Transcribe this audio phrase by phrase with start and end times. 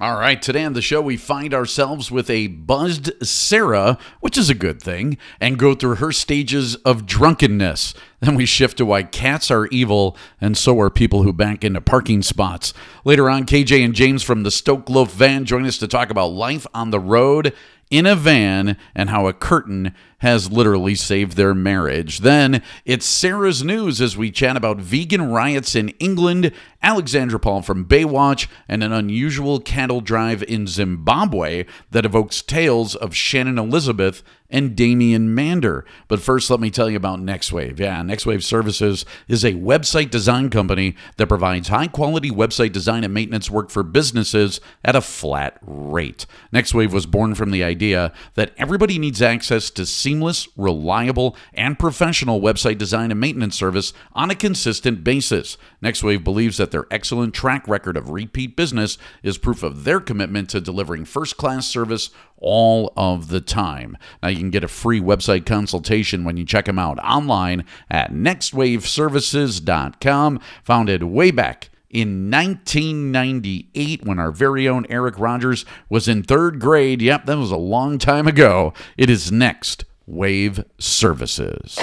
[0.00, 4.50] All right, today on the show, we find ourselves with a buzzed Sarah, which is
[4.50, 7.94] a good thing, and go through her stages of drunkenness.
[8.18, 11.80] Then we shift to why cats are evil, and so are people who back into
[11.80, 12.74] parking spots.
[13.04, 16.32] Later on, KJ and James from the Stoke Loaf van join us to talk about
[16.32, 17.54] life on the road
[17.94, 22.18] in a van and how a curtain has literally saved their marriage.
[22.18, 26.50] Then it's Sarah's news as we chat about vegan riots in England,
[26.82, 33.14] Alexandra Paul from Baywatch, and an unusual cattle drive in Zimbabwe that evokes tales of
[33.14, 35.84] Shannon Elizabeth and Damien Mander.
[36.06, 37.80] But first, let me tell you about NextWave.
[37.80, 43.12] Yeah, NextWave Services is a website design company that provides high quality website design and
[43.12, 46.24] maintenance work for businesses at a flat rate.
[46.52, 52.40] NextWave was born from the idea that everybody needs access to seamless, reliable, and professional
[52.40, 55.58] website design and maintenance service on a consistent basis.
[55.84, 60.50] NextWave believes that their excellent track record of repeat business is proof of their commitment
[60.50, 63.96] to delivering first class service all of the time.
[64.22, 68.12] Now, you can get a free website consultation when you check them out online at
[68.12, 76.60] nextwaveservices.com, founded way back in 1998 when our very own Eric Rogers was in third
[76.60, 77.00] grade.
[77.02, 78.72] Yep, that was a long time ago.
[78.96, 81.78] It is Next Wave Services.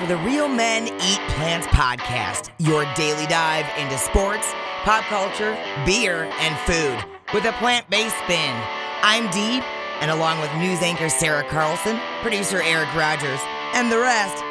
[0.00, 4.50] For the Real Men Eat Plants podcast, your daily dive into sports,
[4.82, 5.52] pop culture,
[5.84, 8.56] beer, and food with a plant based spin.
[9.02, 9.60] I'm Dee,
[10.00, 13.40] and along with news anchor Sarah Carlson, producer Eric Rogers,
[13.74, 14.42] and the rest,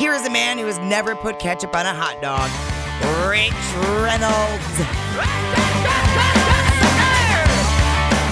[0.00, 2.48] here is a man who has never put ketchup on a hot dog,
[3.28, 3.52] Rich
[4.00, 5.95] Reynolds.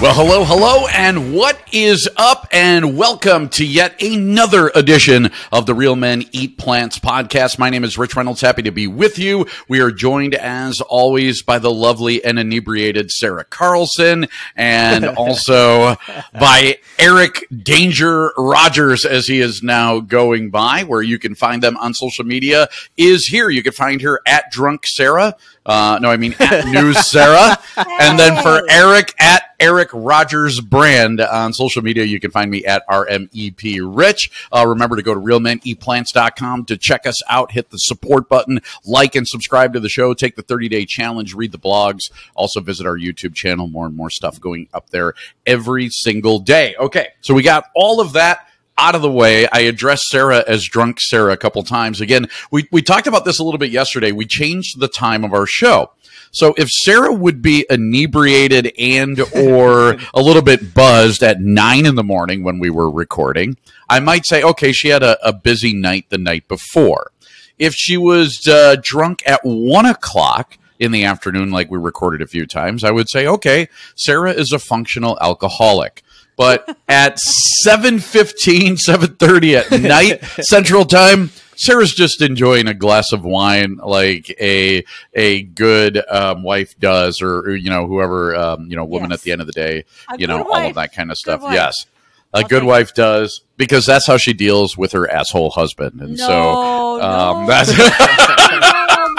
[0.01, 2.49] Well, hello, hello, and what is up?
[2.51, 7.57] And welcome to yet another edition of the Real Men Eat Plants podcast.
[7.57, 8.41] My name is Rich Reynolds.
[8.41, 9.47] Happy to be with you.
[9.69, 15.95] We are joined, as always, by the lovely and inebriated Sarah Carlson, and also
[16.33, 20.83] by Eric Danger Rogers, as he is now going by.
[20.83, 22.67] Where you can find them on social media
[22.97, 23.49] is here.
[23.49, 25.35] You can find her at Drunk Sarah.
[25.65, 27.57] Uh, no, I mean at News Sarah.
[27.97, 32.65] And then for Eric at Eric Rogers Brand on social media, you can find me
[32.65, 34.47] at RMEP Rich.
[34.51, 37.51] Uh, remember to go to realmeneatplants.com to check us out.
[37.51, 40.13] Hit the support button, like and subscribe to the show.
[40.13, 42.11] Take the 30 day challenge, read the blogs.
[42.35, 43.67] Also visit our YouTube channel.
[43.67, 45.13] More and more stuff going up there
[45.45, 46.75] every single day.
[46.79, 49.47] Okay, so we got all of that out of the way.
[49.47, 52.01] I addressed Sarah as drunk Sarah a couple times.
[52.01, 54.11] Again, we, we talked about this a little bit yesterday.
[54.11, 55.91] We changed the time of our show.
[56.35, 61.95] So if Sarah would be inebriated and or a little bit buzzed at nine in
[61.95, 63.57] the morning when we were recording,
[63.89, 67.11] I might say, okay, she had a, a busy night the night before.
[67.57, 72.27] If she was uh, drunk at one o'clock, in the afternoon, like we recorded a
[72.27, 76.03] few times, I would say, okay, Sarah is a functional alcoholic.
[76.35, 77.17] But at
[77.65, 84.83] 7.15, 7.30 at night, Central Time, Sarah's just enjoying a glass of wine like a
[85.13, 89.19] a good um, wife does, or, or, you know whoever um, you know woman Yes.
[89.19, 91.17] at the end of the day, A you know good all of that kind of
[91.17, 91.41] stuff.
[91.43, 91.85] Yes,
[92.33, 96.19] a I'll good wife does because that's how she deals with her asshole husband, and
[96.19, 97.47] so um, no.
[97.47, 97.71] that's
[98.97, 99.15] Um,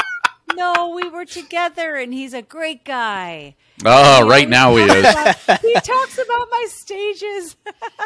[0.57, 3.55] no, we were together, and he's a great guy.
[3.85, 5.07] Ah, oh, You right now he is
[5.61, 7.57] he talks about my stages.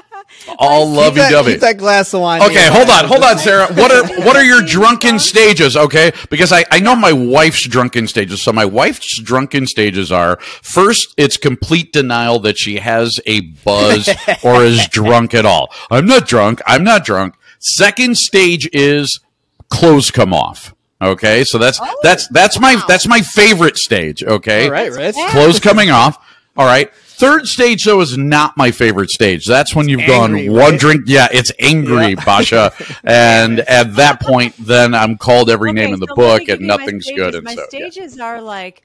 [0.58, 1.52] all Keep lovey that, dovey.
[1.52, 2.42] keep that glass of wine.
[2.42, 3.66] Okay, hold on, hold on, Sarah.
[3.74, 5.76] What are what are your drunken stages?
[5.76, 8.42] Okay, because I, I know my wife's drunken stages.
[8.42, 14.08] So my wife's drunken stages are first, it's complete denial that she has a buzz
[14.42, 15.72] or is drunk at all.
[15.90, 16.60] I'm not drunk.
[16.66, 17.36] I'm not drunk.
[17.60, 19.20] Second stage is
[19.68, 20.74] clothes come off.
[21.02, 24.22] Okay, so that's oh, that's that's my that's my favorite stage.
[24.22, 25.16] Okay, All right, Rich.
[25.30, 26.18] clothes coming off.
[26.56, 26.92] All right.
[26.92, 29.46] Third stage though is not my favorite stage.
[29.46, 30.80] That's when you've Angry, gone one right?
[30.80, 31.02] drink.
[31.06, 32.72] Yeah, it's angry, Basha.
[33.04, 36.66] And at that point, then I'm called every name in the so book, and you
[36.66, 37.34] my nothing's good.
[37.34, 37.90] And my so, yeah.
[37.90, 38.82] stages are like,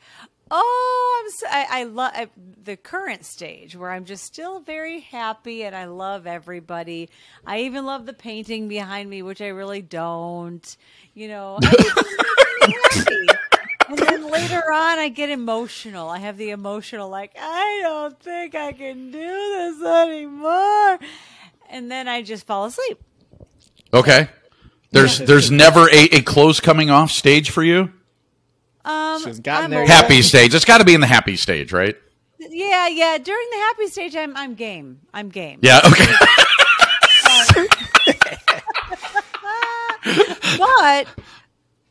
[0.52, 1.32] oh, I'm.
[1.32, 2.30] So, I, I love
[2.64, 7.10] the current stage where I'm just still very happy and I love everybody.
[7.46, 10.76] I even love the painting behind me, which I really don't.
[11.16, 12.76] You know, I just make me
[13.34, 13.46] happy.
[13.88, 16.10] And then later on, I get emotional.
[16.10, 21.00] I have the emotional, like, I don't think I can do this anymore.
[21.70, 23.00] And then I just fall asleep.
[23.94, 24.30] okay.
[24.92, 27.92] There's there's never a, a clothes coming off stage for you.
[28.86, 30.04] Um, She's gotten I'm there over- yet.
[30.04, 30.56] Happy stage.
[30.56, 31.98] It's got to be in the happy stage, right?
[32.40, 33.18] Yeah, yeah.
[33.18, 35.02] During the happy stage, I'm I'm game.
[35.14, 35.60] I'm game.
[35.64, 35.82] Yeah.
[35.86, 37.66] Okay.
[40.58, 41.08] But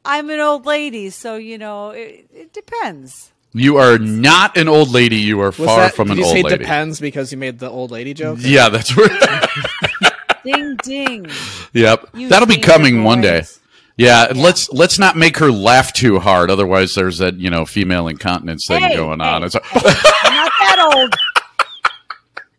[0.05, 3.31] I'm an old lady, so you know it, it depends.
[3.52, 5.16] You are not an old lady.
[5.16, 6.58] You are Was far that, from did an you old say lady.
[6.58, 8.38] depends because you made the old lady joke?
[8.40, 9.08] Yeah, that's where.
[10.44, 11.26] Ding ding.
[11.72, 13.40] yep, You that'll be coming one day.
[13.40, 13.61] boys.
[13.96, 16.50] Yeah, let's let's not make her laugh too hard.
[16.50, 19.40] Otherwise, there's that you know female incontinence thing Hey, going on.
[19.43, 19.46] hey.
[19.46, 19.62] It's-
[20.25, 21.14] I'm not that old.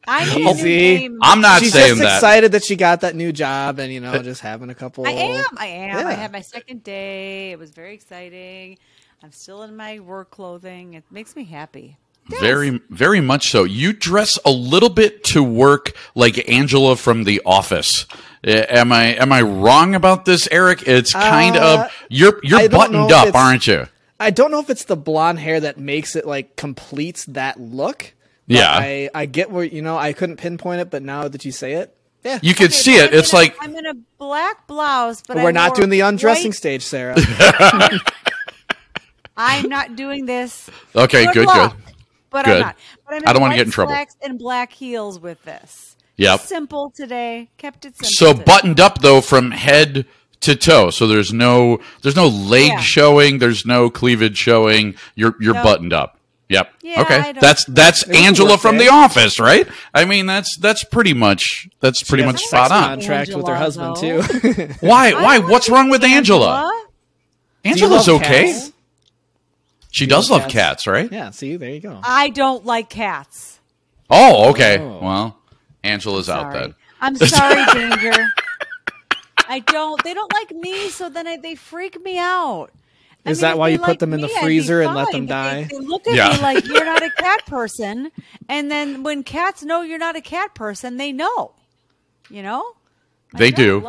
[0.07, 0.63] I need a new Easy.
[0.97, 1.19] name.
[1.21, 2.15] I'm not She's saying just that.
[2.17, 5.07] excited that she got that new job and you know just having a couple.
[5.07, 5.45] I am.
[5.57, 6.07] I am.
[6.07, 7.51] I had my second day.
[7.51, 8.77] It was very exciting.
[9.23, 10.93] I'm still in my work clothing.
[10.93, 11.97] It makes me happy.
[12.29, 12.41] Yes.
[12.41, 13.65] Very, very much so.
[13.65, 18.07] You dress a little bit to work like Angela from The Office.
[18.43, 20.87] Am I am I wrong about this, Eric?
[20.87, 23.85] It's kind Uh, of you're you're buttoned up, aren't you?
[24.19, 28.13] I don't know if it's the blonde hair that makes it like completes that look.
[28.47, 28.71] But Yeah.
[28.71, 31.73] I I get where you know I couldn't pinpoint it, but now that you say
[31.73, 32.39] it, yeah.
[32.41, 33.11] You can Okay, see it.
[33.11, 35.89] I'm It's in a- like I'm in a black blouse, but We're I not doing
[35.89, 37.15] the undressing white- stage, Sarah.
[39.37, 40.69] I'm not doing this.
[40.95, 41.81] okay, good, luck, good.
[42.29, 42.53] But Good.
[42.55, 42.75] I'm not.
[43.05, 43.91] But I'm I don't want wanna get in trouble.
[43.91, 45.95] Slacks and black heels with this.
[46.17, 46.39] Yep.
[46.41, 47.49] Simple today.
[47.57, 48.09] Kept it simple.
[48.09, 48.43] So today.
[48.45, 50.05] buttoned up though from head
[50.41, 50.89] to toe.
[50.89, 52.79] So there's no there's no leg Yeah.
[52.79, 53.39] showing.
[53.39, 54.95] There's no cleavage showing.
[55.15, 55.63] You're you're No.
[55.63, 56.14] buttoned up.
[56.49, 56.73] Yep.
[56.83, 57.33] Yeah, okay.
[57.33, 58.77] That's that's Angela from?
[58.77, 59.67] The Office, right?
[59.93, 62.83] I mean, that's that's pretty much that's pretty much spot on.
[62.99, 64.21] Contract with her husband though.
[64.21, 64.67] too.
[64.81, 65.13] Why?
[65.13, 65.39] Why?
[65.39, 66.69] What's wrong with Angela?
[66.69, 66.71] Angela.
[67.63, 68.51] Do you Angela's okay.
[68.53, 68.71] cats?
[69.89, 70.83] She Do does love love cats?
[70.83, 71.11] cats, right?
[71.11, 71.31] Yeah.
[71.31, 71.99] See, there you go.
[72.03, 73.59] I don't like cats.
[74.09, 74.77] Oh, okay.
[74.79, 74.99] Oh.
[75.01, 75.37] Well,
[75.83, 76.75] Angela's out then.
[77.01, 78.27] I'm sorry, Danger.
[79.47, 80.03] I don't.
[80.03, 82.69] They don't like me, so then I, they freak me out.
[83.25, 84.93] I Is mean, that why they you put liked them in the me, freezer and
[84.95, 85.67] let them but they- die?
[85.71, 86.29] They, look at Yeah.
[86.35, 88.11] me like you're not a cat person,
[88.47, 91.53] and then when cats know you're not a cat person, they know.
[92.29, 92.63] You know.
[93.33, 93.85] My They do.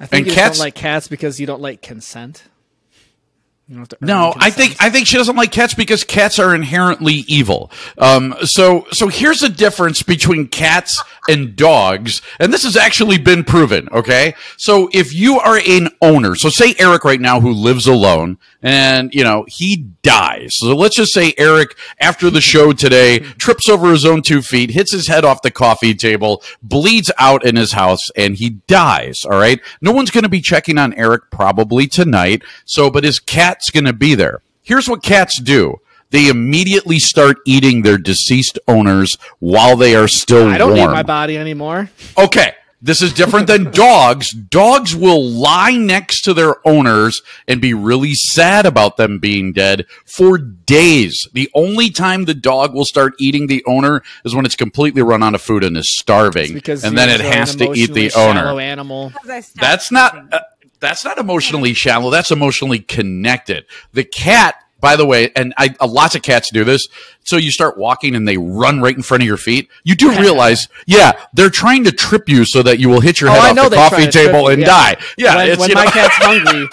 [0.00, 2.44] I think And you cats- don't like cats because you don't like consent.
[2.44, 3.53] You don't have to earn
[4.00, 4.76] No, I think.
[4.78, 7.70] I think she doesn't like cats because cats are inherently evil.
[7.96, 13.42] Um, so so here's the difference between cats and dogs, and this has actually been
[13.42, 13.88] proven.
[13.90, 18.36] Okay, so if you are an owner, so say Eric right now who lives alone,
[18.64, 20.50] and you know he dies.
[20.54, 24.70] So let's just say Eric after the show today trips over his own two feet,
[24.70, 29.24] hits his head off the coffee table, bleeds out in his house, and he dies.
[29.24, 32.42] All right, no one's going to be checking on Eric probably tonight.
[32.64, 34.40] So, but his cat's going to be there.
[34.62, 35.80] Here's what cats do.
[36.10, 40.54] They immediately start eating their deceased owners while they are still alive.
[40.54, 40.90] I don't warm.
[40.90, 41.90] need my body anymore.
[42.16, 42.54] Okay.
[42.84, 44.30] This is different than dogs.
[44.30, 49.86] Dogs will lie next to their owners and be really sad about them being dead
[50.04, 51.26] for days.
[51.32, 55.22] The only time the dog will start eating the owner is when it's completely run
[55.22, 56.52] out of food and is starving.
[56.52, 58.60] Because and then it has to eat the owner.
[58.60, 59.10] animal.
[59.10, 60.40] 'Cause I stopped That's not uh,
[60.80, 62.10] that's not emotionally shallow.
[62.10, 63.64] That's emotionally connected.
[63.94, 66.86] The cat, by the way, and I, uh, lots of cats do this.
[67.24, 69.70] So you start walking and they run right in front of your feet.
[69.82, 73.30] You do realize, yeah, they're trying to trip you so that you will hit your
[73.30, 74.66] Oh, head I off the coffee table and yeah.
[74.66, 74.96] die.
[75.16, 76.68] Yeah, when, it's when my know- cat's hungry,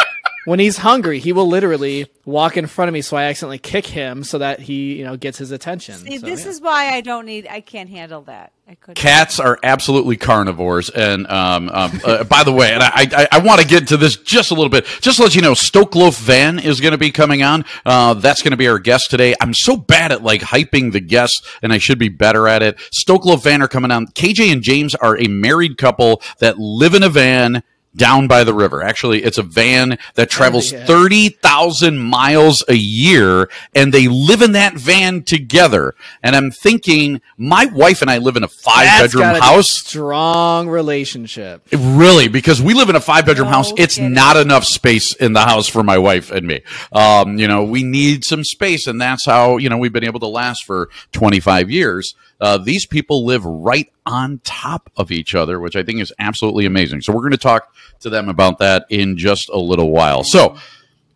[0.46, 3.86] when he's hungry, he will literally walk in front of me, so I accidentally kick
[3.86, 5.96] him so that he, you know, gets his attention.
[5.96, 6.50] See, So, this yeah.
[6.52, 7.48] is why I don't need.
[7.48, 8.52] I can't handle that.
[8.68, 8.96] I couldn't.
[8.96, 13.40] Cats are absolutely carnivores, and um, um, uh, by the way, and I, I, I
[13.40, 14.86] want to get to this just a little bit.
[15.02, 17.66] Just to let you know, Stoke Loaf Van is going to be coming on.
[17.86, 19.36] Uh, that's going to be our guest today.
[19.42, 22.80] I'm so bad at like hyping the guests, and I should be better at it.
[22.92, 24.08] Stoke Loaf Van are coming on.
[24.08, 27.64] KJ and James are a married couple that live in a van
[27.96, 28.82] down by the river.
[28.82, 30.86] Actually, it's a van that travels yeah.
[30.86, 35.94] 30,000 miles a year and they live in that van together.
[36.24, 39.70] And I'm thinking my wife and I live in a five That's bedroom house.
[39.70, 41.68] strong relationship.
[41.72, 43.72] Really, because we live in a five bedroom No house.
[43.78, 44.14] It's kidding.
[44.14, 46.62] not enough space in the house for my wife and me.
[46.92, 50.20] Um, you know, we need some space, and that's how, you know, we've been able
[50.22, 52.14] to last for 25 years.
[52.40, 56.66] Uh, these people live right on top of each other, which I think is absolutely
[56.66, 57.02] amazing.
[57.02, 60.24] So we're going to talk to them about that in just a little while.
[60.24, 60.58] So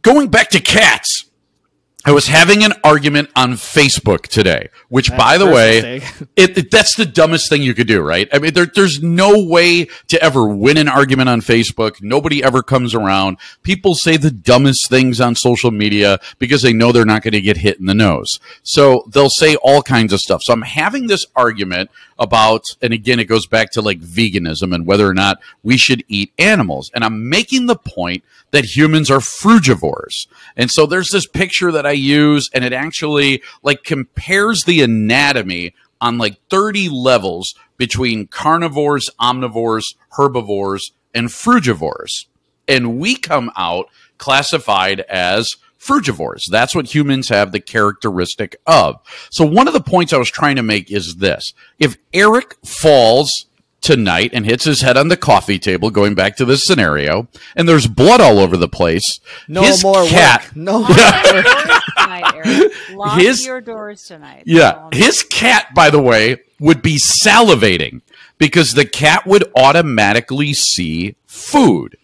[0.01, 1.25] going back to cats.
[2.07, 6.03] I was having an argument on Facebook today, which, That's by the way,
[6.35, 8.29] it, it- that's the dumbest thing you could do, right?
[8.31, 12.03] I mean, there, there's no way to ever win an argument on Facebook.
[12.03, 13.37] Nobody ever comes around.
[13.63, 17.41] People say the dumbest things on social media because they know they're not going to
[17.41, 18.39] get hit in the nose.
[18.61, 20.41] So they'll say all kinds of stuff.
[20.43, 24.85] So I'm having this argument about, and again, it goes back to like veganism and
[24.85, 26.89] whether or not we should eat animals.
[26.93, 30.27] And I'm making the point that humans are frugivores.
[30.55, 35.73] And so there's this picture that I use and it actually like compares the anatomy
[35.99, 42.25] on like 30 levels between carnivores, omnivores, herbivores, and frugivores.
[42.67, 45.55] And we come out classified as
[45.85, 46.41] frugivores.
[46.49, 48.99] That's what humans have the characteristic of.
[49.29, 51.53] So one of the points I was trying to make is this.
[51.79, 53.45] If Eric falls
[53.81, 57.69] tonight and hits his head on the coffee table, going back to this scenario, and
[57.69, 60.55] there's blood all over the place, No his more cat, work.
[60.55, 60.79] No.
[60.79, 62.73] Lock your doors tonight, Eric.
[62.95, 64.43] Lock His- your doors tonight.
[64.47, 64.89] Yeah.
[64.91, 68.01] His cat, by the way, would be salivating
[68.37, 71.97] because the cat would automatically see food.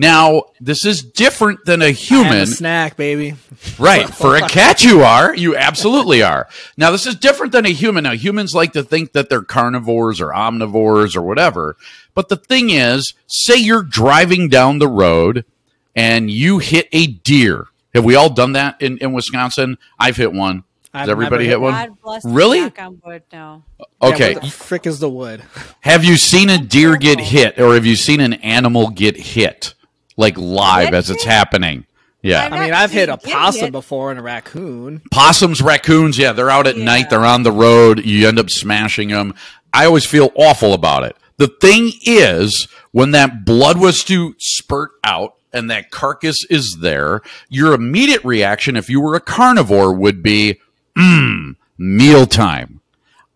[0.00, 2.32] Now, this is different than a I'm human.
[2.38, 3.34] a snack, baby.
[3.78, 4.08] Right.
[4.08, 5.36] For a cat, you are.
[5.36, 6.48] You absolutely are.
[6.78, 8.04] Now, this is different than a human.
[8.04, 11.76] Now, humans like to think that they're carnivores or omnivores or whatever.
[12.14, 15.44] But the thing is, say you're driving down the road
[15.94, 17.66] and you hit a deer.
[17.92, 19.76] Have we all done that in, in Wisconsin?
[19.98, 20.64] I've hit one.
[20.94, 21.72] Has I've everybody never hit one?
[21.74, 22.60] God bless Really?
[22.62, 23.62] on wood, no.
[24.00, 24.32] Okay.
[24.32, 25.42] Yeah, the frick is the wood?
[25.80, 29.74] Have you seen a deer get hit or have you seen an animal get hit?
[30.20, 31.86] Like live as it's happening.
[32.22, 32.48] Yeah.
[32.52, 33.72] I'm mean, I've hit a possum hit.
[33.72, 35.00] before and a raccoon.
[35.10, 36.84] Possums, raccoons, yeah, they're out at Yeah.
[36.84, 39.32] night, they're on the road, you end up smashing them.
[39.72, 41.16] I always feel awful about it.
[41.38, 47.22] The thing is, when that blood was to spurt out and that carcass is there,
[47.48, 50.60] your immediate reaction, if you were a carnivore, would be,
[50.98, 52.79] mmm, mealtime.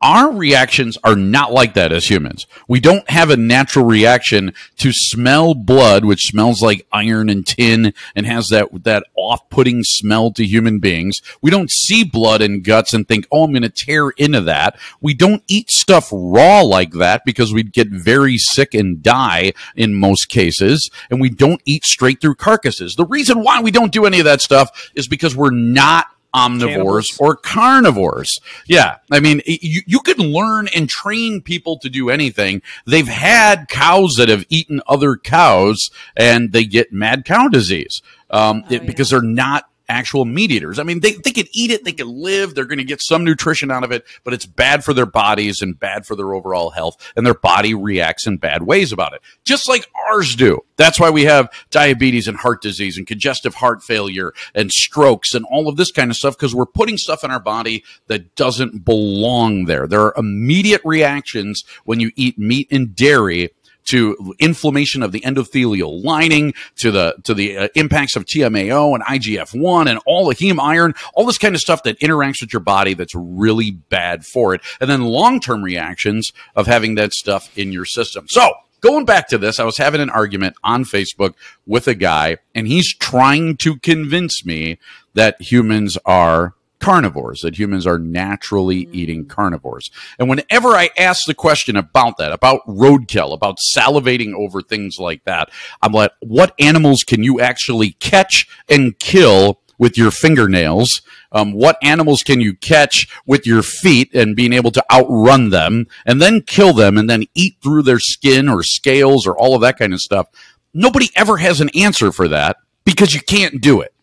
[0.05, 2.47] Our reactions are not like that as humans.
[2.69, 7.95] We don't have a natural reaction to smell blood, which smells like iron and tin
[8.15, 11.23] and has that, that off-putting smell to human beings.
[11.41, 14.79] We don't see blood and guts and think, oh, I'm going to tear into that.
[15.01, 19.95] We don't eat stuff raw like that because we'd get very sick and die in
[19.95, 20.91] most cases.
[21.09, 22.95] And we don't eat straight through carcasses.
[22.95, 26.67] The reason why we don't do any of that stuff is because we're not omnivores
[26.69, 27.19] Cannibals?
[27.21, 28.41] or carnivores.
[28.67, 28.97] Yeah.
[29.11, 32.61] I mean, you, you can learn and train people to do anything.
[32.87, 38.65] They've had cows that have eaten other cows and they get mad cow disease um,
[38.71, 40.79] it- because they're not actual meat eaters.
[40.79, 43.25] I mean, they, they can eat it, they can live, they're going to get some
[43.25, 46.71] nutrition out of it, but it's bad for their bodies and bad for their overall
[46.71, 50.65] health, and their body reacts in bad ways about it, just like ours do.
[50.77, 55.45] That's why we have diabetes and heart disease and congestive heart failure and strokes and
[55.51, 58.85] all of this kind of stuff because we're putting stuff in our body that doesn't
[58.85, 59.87] belong there.
[59.87, 63.51] There are immediate reactions when you eat meat and dairy
[63.85, 69.05] to inflammation of the endothelial lining, to the to the uh, impacts of TMAO and
[69.05, 72.61] IGF-1 and all the heme iron, all this kind of stuff that interacts with your
[72.61, 74.61] body that's really bad for it.
[74.81, 78.27] And then long-term reactions of having that stuff in your system.
[78.29, 81.35] So, going back to this, I was having an argument on Facebook
[81.67, 84.79] with a guy and he's trying to convince me
[85.15, 89.91] that humans are carnivores, that humans are naturally eating carnivores.
[90.19, 95.25] And whenever I ask the question about that, about roadkill, about salivating over things like
[95.25, 95.51] that,
[95.81, 101.01] I'm like, what animals can you actually catch and kill with your fingernails?
[101.33, 105.87] Um, what animals can you catch with your feet and being able to outrun them
[106.05, 109.63] and then kill them and then eat through their skin or scales or all of
[109.63, 110.27] that kind of stuff?
[110.75, 113.95] Nobody ever has an answer for that because you can't do it.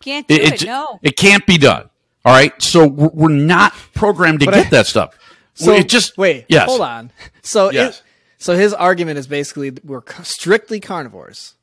[0.00, 1.00] Can't do it, It, it, no.
[1.02, 1.90] it can't be done.
[2.24, 2.60] All right.
[2.62, 5.14] So we're not programmed to But get I- that stuff.
[5.54, 6.68] So it just wait, Yes.
[6.68, 7.10] hold on.
[7.42, 7.98] So Yes.
[7.98, 8.02] it,
[8.38, 11.54] so his argument is basically we're strictly carnivores.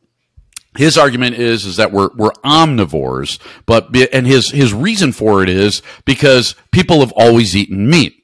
[0.77, 5.47] His argument is is that we're we're omnivores, but and his his reason for it
[5.49, 8.21] is because people have always eaten meat.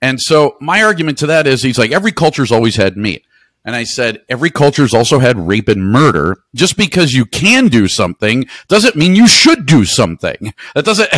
[0.00, 3.24] And so my argument to that is he's like every culture's always had meat.
[3.64, 6.38] And I said every culture's also had rape and murder.
[6.54, 10.52] Just because you can do something doesn't mean you should do something.
[10.74, 11.08] That doesn't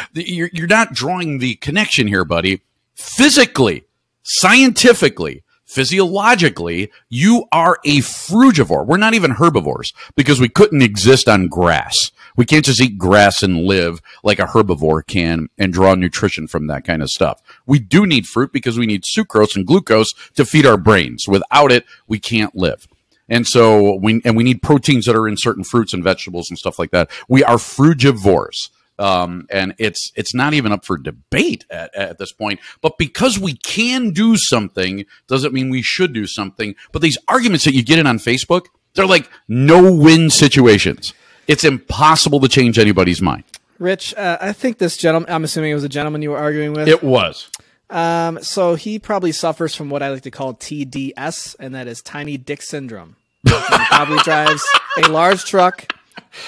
[0.14, 2.62] you're you're not drawing the connection here, buddy.
[2.94, 3.84] Physically,
[4.22, 8.86] scientifically, physiologically, you are a frugivore.
[8.86, 12.12] We're not even herbivores because we couldn't exist on grass.
[12.40, 16.68] We can't just eat grass and live like a herbivore can and draw nutrition from
[16.68, 17.42] that kind of stuff.
[17.66, 21.28] We do need fruit because we need sucrose and glucose to feed our brains.
[21.28, 22.88] Without it, we can't live.
[23.28, 26.58] And so we and we need proteins that are in certain fruits and vegetables and
[26.58, 27.10] stuff like that.
[27.28, 28.70] We are frugivores.
[28.98, 32.60] Um, and it's it's not even up for debate at, at this point.
[32.80, 36.74] But because we can do something doesn't mean we should do something.
[36.90, 41.12] But these arguments that you get in on Facebook, they're like no win situations.
[41.50, 43.42] It's impossible to change anybody's mind.
[43.80, 45.30] Rich, uh, I think this gentleman.
[45.32, 46.86] I'm assuming it was a gentleman you were arguing with.
[46.86, 47.50] It was.
[47.88, 52.02] Um, so he probably suffers from what I like to call TDS, and that is
[52.02, 53.16] tiny dick syndrome.
[53.42, 53.50] he
[53.88, 54.64] probably drives
[55.02, 55.92] a large truck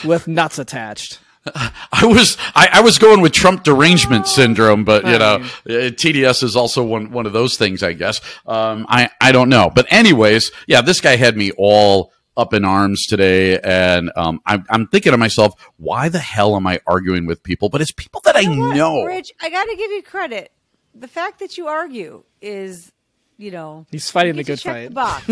[0.05, 1.19] with nuts attached.
[1.55, 6.45] I was I, I was going with Trump derangement syndrome, but you know, uh, TDS
[6.45, 8.21] is also one one of those things, I guess.
[8.47, 12.65] Um, I I don't know, but anyways, yeah, this guy had me all up in
[12.65, 17.27] arms today, and um, I'm, I'm thinking to myself, why the hell am I arguing
[17.27, 17.69] with people?
[17.69, 19.05] But it's people that I You know what, know.
[19.05, 20.53] Rich, I got to give you credit.
[20.95, 22.93] The fact that you argue is,
[23.39, 24.89] you know, He's fighting the good check fight.
[24.89, 25.27] The box.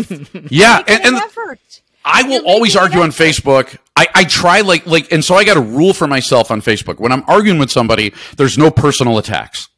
[0.51, 1.81] Yeah, Making and, and effort.
[2.03, 3.11] I will always making an argue on.
[3.11, 3.77] Facebook.
[3.95, 6.99] I, I try like like and so I got a rule for myself on Facebook.
[6.99, 9.69] When I'm arguing with somebody, there's no personal attacks.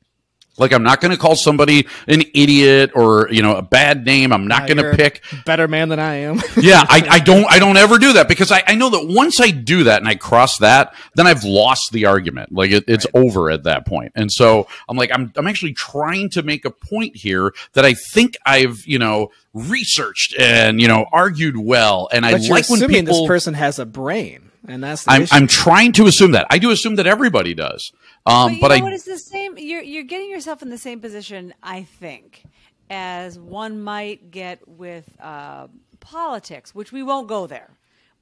[0.57, 4.31] Like I'm not going to call somebody an idiot or you know a bad name.
[4.31, 5.24] I'm not going to a pick.
[5.45, 6.41] better man than I am.
[6.63, 9.41] Yeah, I, I don't I don't ever do that because I, I know that once
[9.41, 12.51] I do that and I cross that, then I've lost the argument.
[12.51, 14.12] Like it, it's over at that point.
[14.15, 17.95] And so I'm like I'm I'm actually trying to make a point here that I
[17.95, 22.07] think I've you know researched and you know argued well.
[22.12, 25.05] And I but you're like when assuming people this person has a brain, and that's
[25.05, 25.36] the I'm, issue.
[25.36, 26.48] I'm trying to assume that.
[26.50, 27.91] I do assume that everybody does.
[28.25, 28.93] Um, But you but know I, what?
[28.93, 29.57] It's the same.
[29.57, 32.43] You're you're getting yourself in the same position, I think,
[32.89, 35.67] as one might get with uh,
[35.99, 37.69] politics, which we won't go there.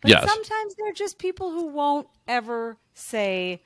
[0.02, 0.28] But Yes.
[0.28, 3.62] sometimes they're just people who won't ever say,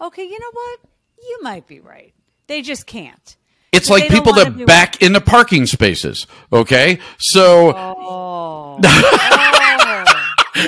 [0.00, 0.78] "Okay, you know what?
[1.22, 2.14] You might be right."
[2.46, 3.36] They just can't.
[3.72, 6.26] it's like people that back into parking spaces.
[6.52, 6.98] Okay.
[7.18, 8.78] So Oh.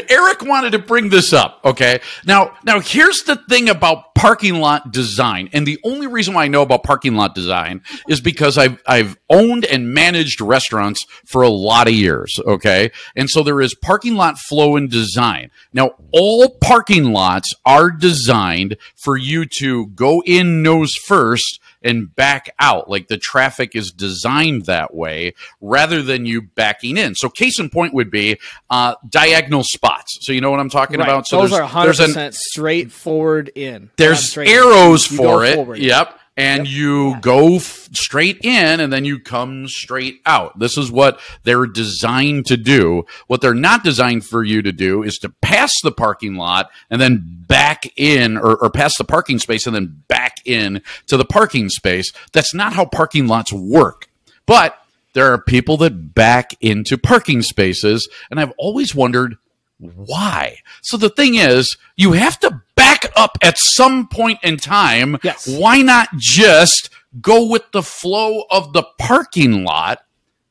[0.08, 1.60] Eric wanted to bring this up.
[1.64, 2.00] Okay.
[2.24, 5.48] Now, now here's the thing about parking lot design.
[5.52, 9.16] And the only reason why I know about parking lot design is because I've, I've
[9.30, 12.38] owned and managed restaurants for a lot of years.
[12.46, 12.90] Okay.
[13.16, 15.50] And so there is parking lot flow and design.
[15.72, 22.54] Now, all parking lots are designed for you to go in nose first and back
[22.58, 22.88] out.
[22.90, 27.14] Like the traffic is designed that way rather than you backing in.
[27.14, 28.38] So case in point would be
[28.70, 30.18] uh, diagonal spots.
[30.22, 31.08] So you know what I'm talking Right.
[31.08, 31.26] about?
[31.26, 33.90] So Those there's, are 100 there's an percent straightforward in.
[33.96, 34.48] there's in.
[34.48, 35.54] arrows You for it.
[35.54, 35.78] forward.
[35.78, 36.18] Yep.
[36.34, 40.58] And you go f- straight in and then you come straight out.
[40.58, 43.04] This is what they're designed to do.
[43.26, 47.00] What they're not designed for you to do is to pass the parking lot and
[47.00, 51.26] then back in or, or pass the parking space and then back in to the
[51.26, 52.12] parking space.
[52.32, 54.08] That's not how parking lots work.
[54.46, 54.78] But
[55.12, 58.08] there are people that back into parking spaces.
[58.30, 59.36] And I've always wondered
[59.78, 60.58] why.
[60.80, 62.62] So the thing is, you have to
[63.02, 65.18] back up at some point in time.
[65.22, 65.46] Yes.
[65.48, 70.00] Why not just go with the flow of the parking lot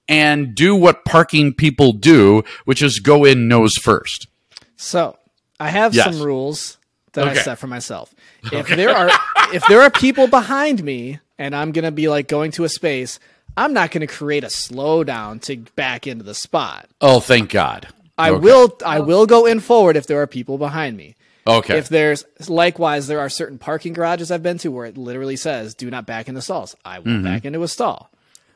[0.07, 4.27] and do what parking people do, which is go in nose first?
[4.77, 5.17] So
[5.59, 6.05] I have Yes.
[6.15, 6.77] some rules
[7.13, 7.39] that Okay.
[7.39, 8.13] I set for myself.
[8.51, 9.09] If there are
[9.53, 13.19] if there are people behind me and I'm gonna be like going to a space,
[13.57, 16.87] I'm not gonna create a slowdown to back into the spot.
[17.01, 17.87] Oh, thank God.
[18.17, 18.39] I Okay.
[18.41, 21.15] will I will go in forward if there are people behind me.
[21.47, 21.77] Okay.
[21.77, 25.73] If there's likewise, there are certain parking garages I've been to where it literally says
[25.73, 27.23] "Do not back into stalls." I will Mm-hmm.
[27.23, 28.11] back into a stall.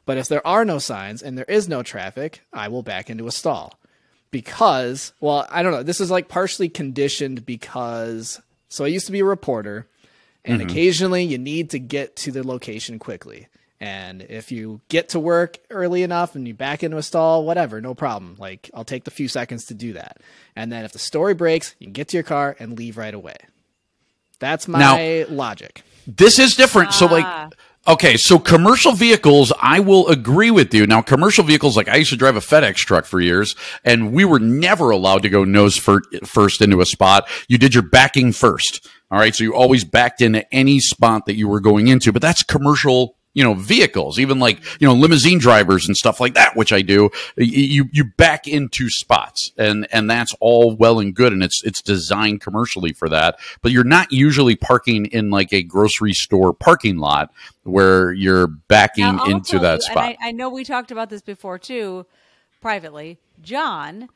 [0.05, 3.25] But if there are no signs and there is no traffic, I will back into
[3.27, 3.79] a stall.
[4.31, 5.81] Because, well, I don't know.
[5.83, 9.87] This is like partially conditioned because so I used to be a reporter,
[10.43, 10.69] and Mm-hmm.
[10.69, 13.47] occasionally you need to get to the location quickly.
[13.81, 17.81] And if you get to work early enough and you back into a stall, whatever,
[17.81, 18.35] no problem.
[18.39, 20.21] Like I'll take the few seconds to do that.
[20.55, 23.13] And then if the story breaks, you can get to your car and leave right
[23.13, 23.35] away.
[24.39, 25.83] That's my Now- logic.
[26.07, 26.93] This is different.
[26.93, 27.11] So, Ah.
[27.11, 27.53] like,
[27.87, 30.85] okay, so commercial vehicles, I will agree with you.
[30.85, 34.23] Now, commercial vehicles, like I used to drive a FedEx truck for years, and we
[34.23, 37.27] were never allowed to go nose first into a spot.
[37.47, 38.87] You did your backing first.
[39.11, 39.35] All right.
[39.35, 43.14] So you always backed into any spot that you were going into, but that's commercial.
[43.35, 46.81] You know, vehicles, even like, you know, limousine drivers and stuff like that, which I
[46.81, 51.33] do, you, you back into spots and, and that's all well and good.
[51.33, 55.61] And it's, it's designed commercially for that, but you're not usually parking in like a
[55.61, 57.29] grocery store parking lot
[57.63, 60.05] where you're backing Now, into that you, spot.
[60.05, 62.05] And I, I know we talked about this before too,
[62.61, 63.19] privately.
[63.41, 64.07] John,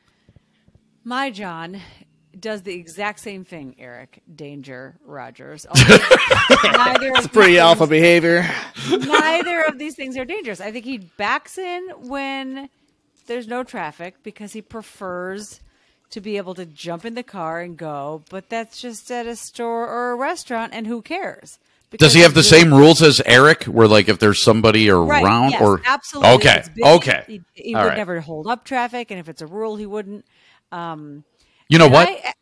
[1.04, 1.80] my John,
[2.40, 3.76] does the exact same thing.
[3.78, 5.66] Eric Danger Rogers.
[5.68, 5.98] Although
[6.64, 8.48] neither of Pretty alpha things- behavior.
[8.90, 10.60] neither of these things are dangerous.
[10.60, 12.68] I think he backs in when
[13.26, 15.60] there's no traffic because he prefers
[16.10, 18.22] to be able to jump in the car and go.
[18.30, 21.58] But that's just at a store or a restaurant, and who cares?
[21.98, 25.24] Does he have the it's same rules as Eric, where like if there's somebody Right,
[25.24, 26.82] around yes, or absolutely Okay, It's busy.
[26.88, 27.96] okay, He, he would right.
[27.96, 30.24] never hold up traffic, and if it's a rule, he wouldn't.
[30.70, 31.24] Um,
[31.70, 32.08] You know and what?
[32.08, 32.32] I,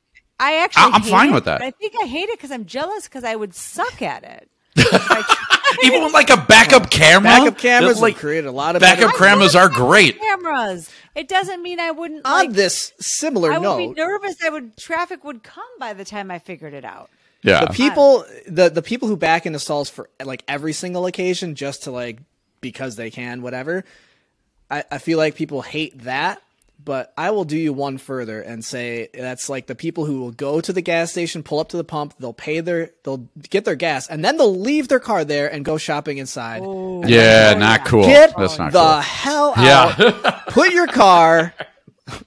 [0.40, 1.60] I actually, I- I'm fine it, with that.
[1.60, 4.50] but I think I hate it because I'm jealous because I would suck at it.
[4.74, 5.84] If I tried.
[5.84, 9.14] Even with like a backup camera, Backup cameras like like create a lot of backup
[9.16, 10.18] cameras are great.
[10.18, 10.90] cameras.
[11.14, 12.24] It doesn't mean I wouldn't.
[12.24, 14.36] On like, this similar I would note, be nervous.
[14.42, 17.10] I would traffic would come by the time I figured it out.
[17.42, 21.54] Yeah, the people the the people who back into stalls for like every single occasion
[21.54, 22.20] just to like
[22.60, 23.84] because they can whatever
[24.70, 26.42] I, I feel like people hate that
[26.82, 30.30] but I will do you one further and say that's like the people who will
[30.30, 33.64] go to the gas station, pull up to the pump, they'll pay their, they'll get
[33.64, 36.62] their gas, and then they'll leave their car there and go shopping inside.
[36.64, 37.04] Oh.
[37.04, 38.04] Yeah, not cool.
[38.04, 39.00] Get That's not the cool.
[39.00, 40.42] hell Yeah.
[40.48, 41.52] Put your car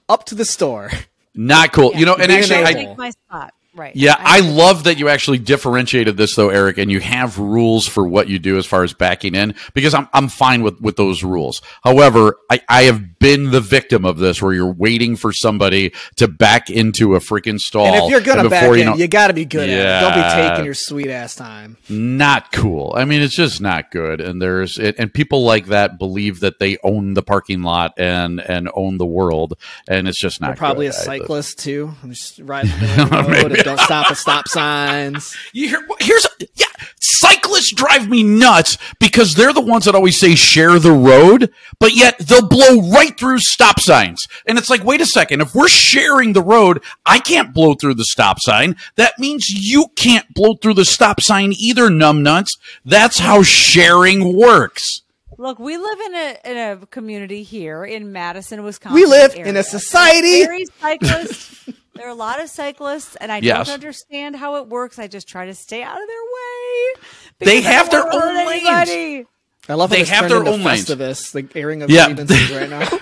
[0.08, 0.90] up to the store.
[1.34, 1.94] Not cool.
[1.94, 3.54] You know, and Being actually, I, Take my spot.
[3.74, 3.96] Right.
[3.96, 8.06] Yeah, I love that you actually differentiated this though, Eric, and you have rules for
[8.06, 11.24] what you do as far as backing in because I'm I'm fine with with those
[11.24, 11.62] rules.
[11.82, 16.28] However, I I have been the victim of this where you're waiting for somebody to
[16.28, 17.86] back into a freaking stall.
[17.86, 19.78] And if you're gonna and back before in, know- you got to be good at
[19.78, 20.00] it.
[20.00, 21.78] Don't be taking your sweet ass time.
[21.88, 22.92] not cool.
[22.94, 24.20] I mean, it's just not good.
[24.20, 28.38] And there's it, and people like that believe that they own the parking lot and
[28.38, 29.54] and own the world,
[29.88, 30.48] and it's just not.
[30.48, 30.94] They're probably good.
[30.96, 31.94] a I- cyclist too.
[32.02, 33.54] I'm just riding the middle of the road Maybe.
[33.54, 35.34] and don't stop at stop signs.
[35.52, 36.66] You hear, here's yeah,
[37.00, 41.94] cyclists drive me nuts because they're the ones that always say share the road, but
[41.94, 44.26] yet they'll blow right through stop signs.
[44.46, 47.94] And it's like, wait a second, if we're sharing the road, I can't blow through
[47.94, 48.76] the stop sign.
[48.96, 52.50] That means you can't blow through the stop sign either, numbnuts.
[52.84, 55.02] That's how sharing works.
[55.38, 58.94] Look, we live in a in a community here in Madison, Wisconsin.
[58.94, 61.68] We live in a society- Very cyclists.
[61.94, 63.66] there are a lot of cyclists, and I Yes.
[63.66, 64.98] don't understand how it works.
[64.98, 67.02] I just try to stay out of their way.
[67.40, 69.26] They have their own hurt lanes.
[69.68, 70.86] I love how They have their into own lanes.
[70.88, 72.06] Festivus, the airing of Yeah.
[72.06, 72.80] grievances right now.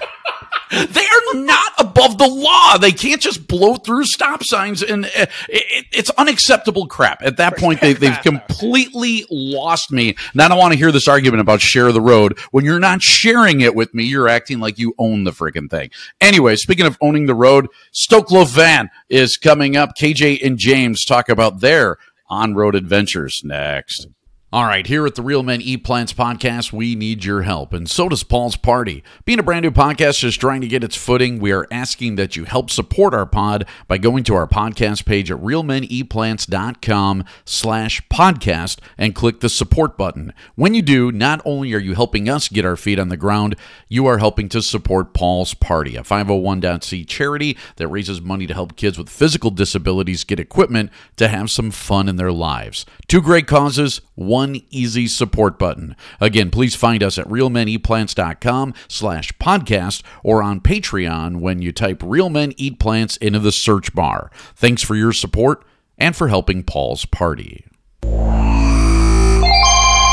[0.70, 2.78] They are not above the law.
[2.78, 7.22] They can't just blow through stop signs, and uh, it, it's unacceptable crap.
[7.22, 10.16] At that point, they, they've completely lost me.
[10.33, 12.38] And I don't want to hear this argument about share the road.
[12.52, 15.90] When you're not sharing it with me, you're acting like you own the freaking thing.
[16.20, 19.96] Anyway, speaking of owning the road, Stoke Loaf Van is coming up.
[19.98, 24.06] KJ and James talk about their on-road adventures next.
[24.52, 27.88] All right, here at the Real Men Eat Plants podcast, we need your help, and
[27.88, 29.04] so does Paul's Party.
[29.24, 32.34] Being a brand new podcast just trying to get its footing, we are asking that
[32.34, 38.80] you help support our pod by going to our podcast page at realmeneatplants.com slash podcast
[38.98, 40.34] and click the support button.
[40.56, 43.54] When you do, not only are you helping us get our feet on the ground,
[43.88, 48.74] you are helping to support Paul's Party, a 501c charity that raises money to help
[48.74, 52.84] kids with physical disabilities get equipment to have some fun in their lives.
[53.06, 54.39] Two great causes, one
[54.70, 55.94] easy support button.
[56.20, 62.31] Again, please find us at realmeneatplants.com slash podcast or on Patreon when you type Real
[62.31, 64.31] Men Eat Plants into the search bar.
[64.55, 65.64] Thanks for your support
[65.98, 67.66] and for helping Paul's Party.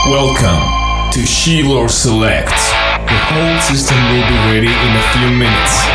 [0.09, 2.49] Welcome to Shiloh Select.
[2.49, 5.85] The whole system will be ready in a few minutes.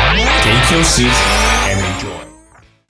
[0.43, 1.13] Take your seat
[1.69, 2.23] and enjoy.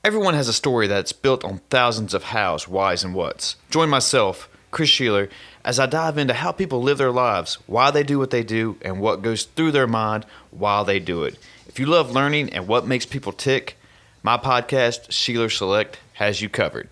[0.03, 3.55] Everyone has a story that's built on thousands of hows, whys, and whats.
[3.69, 5.29] Join myself, Chris Sheeler,
[5.63, 8.75] as I dive into how people live their lives, why they do what they do,
[8.81, 11.37] and what goes through their mind while they do it.
[11.67, 13.77] If you love learning and what makes people tick,
[14.23, 16.89] my podcast, Sheeler Select, has you covered.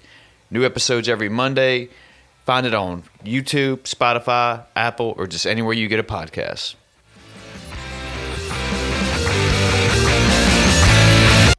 [0.49, 1.89] New episodes every Monday.
[2.45, 6.75] Find it on YouTube, Spotify, Apple, or just anywhere you get a podcast.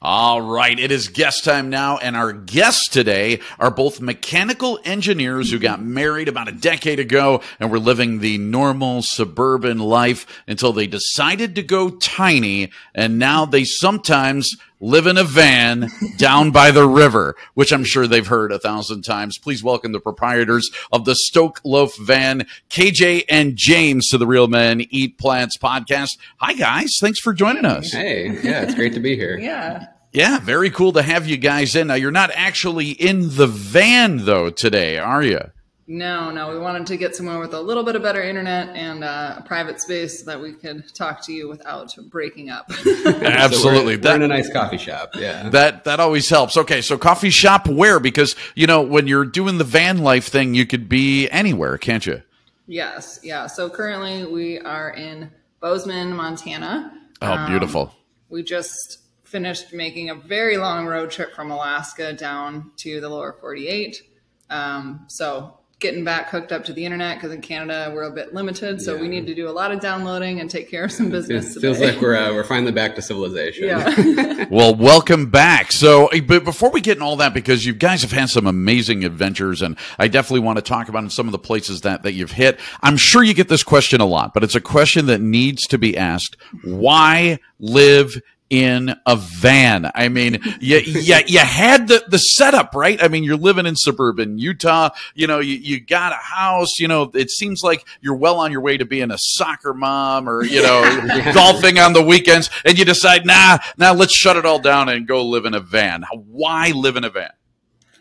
[0.05, 5.53] All right, it is guest time now, and our guests today are both mechanical engineers
[5.53, 10.73] who got married about a decade ago and were living the normal suburban life until
[10.73, 16.73] they decided to go tiny, and now they sometimes live in a van down by
[16.73, 19.39] the river, which I'm sure they've heard a thousand times.
[19.39, 24.49] Please welcome the proprietors of the Stoke Loaf Van, KJ and James, to the Real
[24.49, 26.19] Men Eat Plants podcast.
[26.39, 26.91] Hi, guys.
[27.01, 27.93] Thanks for joining us.
[27.93, 29.39] Hey, yeah, it's great to be here.
[29.39, 29.87] Yeah.
[30.13, 31.87] Yeah, very cool to have you guys in.
[31.87, 35.41] Now, you're not actually in the van, though, today, are you?
[35.89, 39.03] No, no, we wanted to get somewhere with a little bit of better internet and
[39.03, 42.67] uh, a private space so that we could talk to you without breaking up.
[42.71, 43.97] Absolutely.
[43.97, 45.11] So we're, we're in a nice coffee shop.
[45.17, 45.49] Yeah.
[45.49, 46.57] that that always helps.
[46.57, 47.99] Okay, so coffee shop where?
[47.99, 52.07] Because, you know, when you're doing the van life thing, you could be anywhere, can't
[52.07, 52.23] you?
[52.67, 53.47] yes, yeah.
[53.47, 56.93] So currently we are in Bozeman, Montana.
[57.21, 57.95] Oh, beautiful.
[58.29, 63.37] We just finished making a very long road trip from Alaska down to the lower
[63.41, 64.03] 48.
[64.51, 68.33] Um, so getting back hooked up to the internet because in Canada we're a bit
[68.33, 68.81] limited.
[68.81, 71.45] So we need to do a lot of downloading and take care of some business.
[71.45, 71.63] It business.
[71.63, 71.93] feels today.
[71.93, 73.65] like we're uh, we're finally back to civilization.
[73.67, 74.47] yeah.
[74.51, 75.73] Well, welcome back.
[75.73, 78.47] So, eh, but before we get in all that, because you guys have had some
[78.47, 82.13] amazing adventures, and I definitely want to talk about some of the places that, that
[82.13, 82.61] you've hit.
[82.83, 85.79] I'm sure you get this question a lot, but it's a question that needs to
[85.79, 86.37] be asked.
[86.65, 88.21] Why live
[88.53, 89.91] in a van.
[89.95, 93.03] I mean, you, you, you had the, the setup, right?
[93.03, 94.91] I mean, you're living in suburban Utah.
[95.15, 96.79] You know, you, you got a house.
[96.79, 100.29] You know, it seems like you're well on your way to being a soccer mom
[100.29, 100.83] or, you know,
[101.35, 102.51] golfing on the weekends.
[102.67, 105.61] And you decide, nah, now let's shut it all down and go live in a
[105.61, 106.05] van.
[106.13, 107.31] Why live in a van?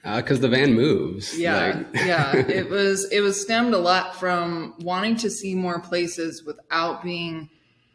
[0.04, 1.40] Because Uh, the van moves.
[1.40, 2.36] Yeah, Like- yeah.
[2.36, 7.50] It was it was stemmed a lot from wanting to see more places without being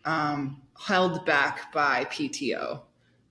[0.06, 2.82] um, held back by PTO.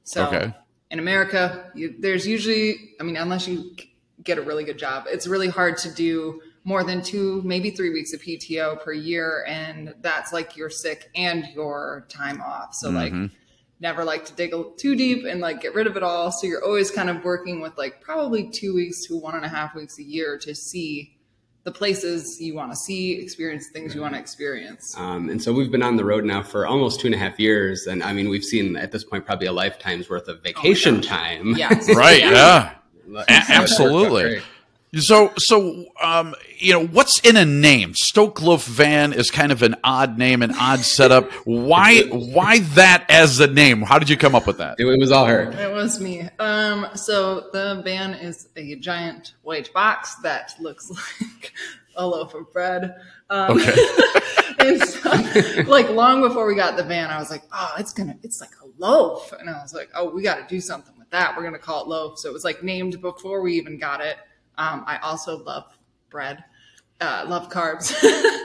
[0.04, 0.54] So Okay.
[0.92, 3.76] in America, you, there's usually, I mean, unless you
[4.24, 7.92] get a really good job, it's really hard to do more than two, maybe three
[7.92, 12.74] weeks of PTO per year, and that's like your sick and your time off.
[12.74, 13.34] So like mm-hmm.
[13.80, 16.32] never like to dig a- too deep and like get rid of it all.
[16.32, 19.50] So you're always kind of working with like probably two weeks to one and a
[19.50, 21.16] half weeks a year to see
[21.66, 24.96] the places you want to see, experience things you want to experience.
[24.98, 27.40] Um, and so we've been on the road now for almost two and a half
[27.40, 31.02] years, and I mean we've seen at this point probably a lifetime's worth of vacation
[31.02, 31.56] time.
[31.58, 31.94] Yes.
[31.94, 32.20] Right.
[32.22, 32.76] Yeah.
[33.08, 34.42] So A- it's worked absolutely.
[34.96, 35.04] Great.
[35.04, 37.94] So, so, um, you know, what's in a name?
[37.96, 41.32] Stoke Loaf Van is kind of an odd name, an odd setup.
[41.46, 43.82] Why, why that as the name?
[43.82, 44.76] How did you come up with that?
[44.80, 45.52] It, it was all her.
[45.52, 46.30] It was me.
[46.40, 50.90] Um, so the van is a giant white box that looks
[51.22, 51.54] like
[51.96, 52.96] a loaf of bread.
[53.30, 53.74] Um, Okay.
[54.60, 55.10] and so,
[55.68, 58.52] like long before we got the van, I was like, oh, it's gonna, it's like
[58.64, 61.36] a loaf, and I was like, oh, we got to do something with that.
[61.36, 62.20] We're gonna call it loaf.
[62.20, 64.18] So it was like named before we even got it.
[64.58, 65.66] Um, I also love
[66.10, 66.44] bread.
[67.02, 67.94] Uh, love carbs.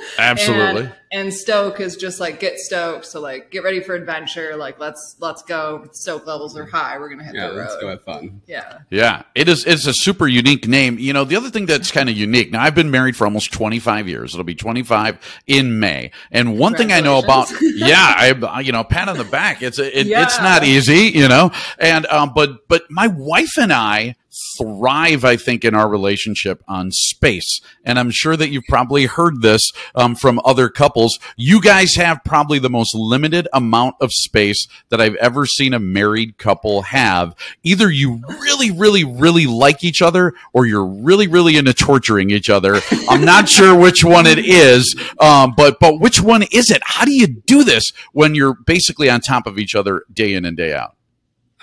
[0.18, 0.82] Absolutely.
[0.82, 3.06] And, and Stoke is just like get stoked.
[3.06, 4.56] So like get ready for adventure.
[4.56, 5.86] Like let's let's go.
[5.92, 6.98] Stoke levels are high.
[6.98, 8.42] We're gonna hit Yeah, the let's go have fun.
[8.48, 8.78] Yeah.
[8.90, 9.64] Yeah, it is.
[9.66, 10.98] It's a super unique name.
[10.98, 12.50] You know, the other thing that's kind of unique.
[12.50, 14.34] Now, I've been married for almost 25 years.
[14.34, 16.10] It'll be 25 in May.
[16.32, 19.62] And one thing I know about, yeah, I, you know, pat on the back.
[19.62, 21.52] It's a, it, it's not easy, you know.
[21.78, 24.16] And um, but but my wife and I
[24.58, 27.60] thrive, I think, in our relationship on space.
[27.84, 31.18] And I'm sure that you've probably heard this um, from other couples.
[31.36, 35.78] You guys have probably the most limited amount of space that I've ever seen a
[35.78, 37.34] married couple have.
[37.62, 42.50] Either you really, really, really like each other or you're really, really into torturing each
[42.50, 42.80] other.
[43.08, 46.82] I'm not sure which one it is, um, but, but which one is it?
[46.84, 50.44] How do you do this when you're basically on top of each other day in
[50.44, 50.96] and day out?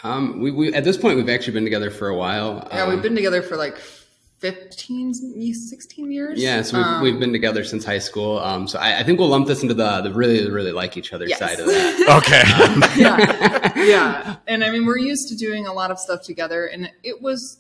[0.04, 2.68] Um, we, we at this point we've actually been together for a while.
[2.72, 3.78] Yeah, Um, we've been together for like
[4.40, 5.14] 15,
[5.54, 6.40] 16 years.
[6.40, 8.38] Yeah, so we've, Um, we've been together since high school.
[8.38, 11.14] Um, so I, I think we'll lump this into the the really really like each
[11.14, 11.40] other Yes.
[11.40, 11.98] side of that.
[12.18, 13.02] Okay.
[13.02, 14.36] yeah, yeah.
[14.48, 17.60] And I mean, we're used to doing a lot of stuff together, and it was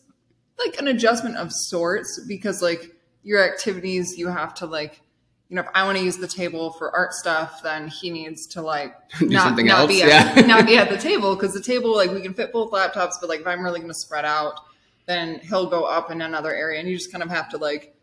[0.59, 2.91] like an adjustment of sorts because, like,
[3.23, 5.01] your activities, you have to like,
[5.49, 8.47] you know, if I want to use the table for art stuff, then he needs
[8.47, 10.33] to like Do not, something not else, be yeah.
[10.35, 13.13] at, not be at the table because the table, like, we can fit both laptops,
[13.19, 14.59] but like, if I'm really going to spread out,
[15.05, 17.95] then he'll go up in another area, and you just kind of have to like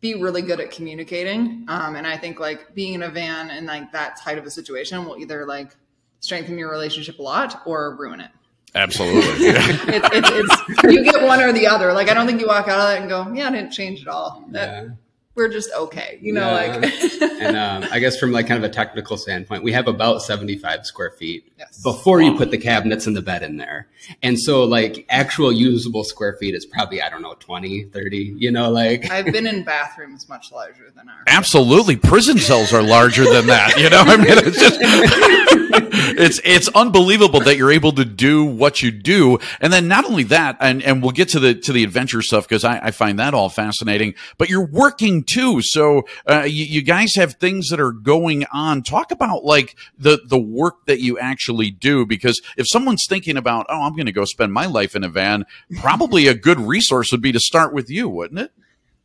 [0.00, 1.64] be really good at communicating.
[1.68, 4.50] Um, and I think like being in a van and like that type of a
[4.50, 5.76] situation will either like
[6.20, 8.30] strengthen your relationship a lot or ruin it.
[8.74, 9.46] Absolutely.
[9.46, 9.54] Yeah.
[9.88, 11.92] it, it it's you get one or the other.
[11.92, 14.02] Like I don't think you walk out of that and go, yeah, I didn't change
[14.02, 14.44] at all.
[14.50, 14.88] That, Yeah.
[15.38, 16.40] We're just okay, you know.
[16.40, 16.76] Yeah.
[16.76, 20.20] Like and um, I guess from like kind of a technical standpoint, we have about
[20.20, 21.80] 75 square feet Yes.
[21.82, 23.86] before you put the cabinets and the bed in there.
[24.22, 28.50] And so like actual usable square feet is probably, I don't know, 20, 30, you
[28.50, 31.24] know, like I've been in bathrooms much larger than ours.
[31.28, 33.78] Absolutely, prison cells are larger than that.
[33.78, 34.78] You know, I mean, it's just
[36.18, 40.24] it's it's unbelievable that you're able to do what you do, and then not only
[40.24, 43.18] that, and and we'll get to the to the adventure stuff because I, I find
[43.18, 44.14] that all fascinating.
[44.38, 48.82] But you're working too, so uh, you, you guys have things that are going on.
[48.82, 53.66] Talk about like the the work that you actually do, because if someone's thinking about,
[53.68, 55.44] oh, I'm going to go spend my life in a van,
[55.80, 58.52] probably a good resource would be to start with you, wouldn't it?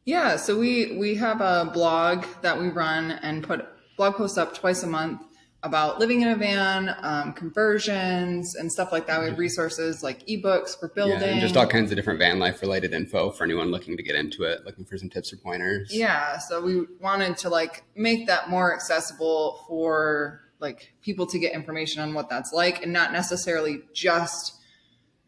[0.06, 3.66] Yeah, so we we have a blog that we run and put
[3.98, 5.22] blog posts up twice a month
[5.64, 9.22] about living in a van, um, conversions, and stuff like that.
[9.22, 11.22] We have resources like ebooks for building.
[11.22, 14.04] yeah, and just all kinds of different van life related info for anyone looking to
[14.04, 15.90] get into it, looking for some tips or pointers.
[15.92, 21.54] Yeah, so we wanted to like make that more accessible for like people to get
[21.54, 24.54] information on what that's like and not necessarily just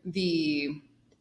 [0.03, 0.69] the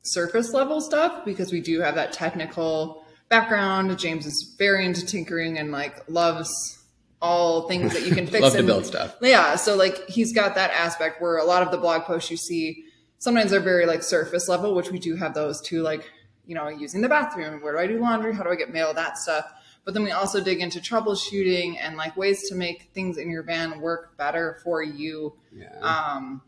[0.02, 3.96] surface level stuff because we do have that technical background.
[3.98, 6.83] James is very into tinkering and like loves
[7.24, 9.16] all things that you can fix Love to and- build stuff.
[9.22, 12.36] yeah, so like he's got that aspect where a lot of the blog posts you
[12.36, 12.84] see
[13.18, 16.10] sometimes are very like surface level, which we do have those too, like,
[16.46, 18.92] you know, using the bathroom, where do I do laundry, how do I get mail,
[18.92, 19.46] that stuff.
[19.84, 23.42] But then we also dig into troubleshooting and like ways to make things in your
[23.42, 25.34] van work better for you.
[25.54, 25.68] Yeah.
[25.80, 26.42] Um,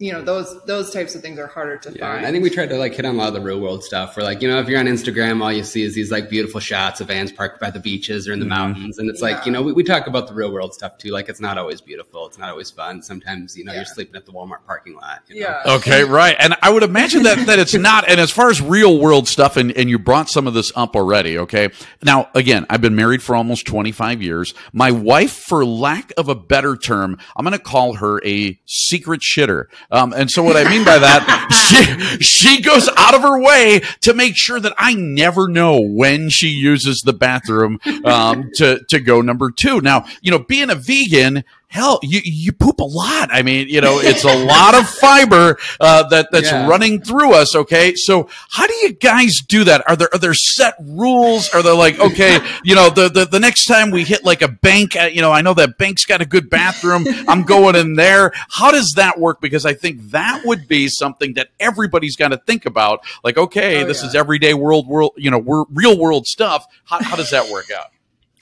[0.00, 2.26] you know those those types of things are harder to Yeah, find.
[2.26, 4.16] I think we tried to like hit on a lot of the real world stuff.
[4.16, 6.58] Where like you know, if you're on Instagram, all you see is these like beautiful
[6.58, 8.54] shots of vans parked by the beaches or in the mm-hmm.
[8.54, 11.10] mountains, and it's like you know we, we talk about the real world stuff too.
[11.10, 13.02] Like it's not always beautiful, it's not always fun.
[13.02, 13.80] Sometimes you know Yeah.
[13.80, 15.22] you're sleeping at the Walmart parking lot.
[15.28, 15.48] You know?
[15.66, 15.74] yeah.
[15.74, 16.34] Okay, right.
[16.38, 18.08] And I would imagine that, that it's not.
[18.08, 20.96] And as far as real world stuff, and, and you brought some of this up
[20.96, 21.70] already, okay?
[22.02, 24.54] Now, again, I've been married for almost 25 years.
[24.72, 29.20] My wife, for lack of a better term, I'm going to call her a secret
[29.20, 29.66] shitter.
[29.90, 33.82] Um, and so what I mean by that, she, she goes out of her way
[34.02, 39.00] to make sure that I never know when she uses the bathroom, um, to, to
[39.00, 39.80] go number two.
[39.80, 43.30] Now, you know, being a vegan, hell, you, you poop a lot.
[43.32, 46.66] I mean, you know, it's a lot of fiber, uh, that, that's Yeah.
[46.68, 47.54] running through us.
[47.54, 47.94] Okay.
[47.94, 49.88] So how do you guys do that?
[49.88, 51.48] Are there, are there set rules?
[51.54, 54.48] Are there like, okay, you know, the, the, the next time we hit like a
[54.48, 57.04] bank, you know, I know that bank's got a good bathroom.
[57.28, 58.32] I'm going in there.
[58.50, 59.40] How does that work?
[59.40, 63.00] Because I think that would be something that everybody's got to think about.
[63.22, 64.08] Like, okay, Oh, this yeah.
[64.08, 66.66] is everyday world, world, you know, we're real world stuff.
[66.84, 67.86] How, how does that work out?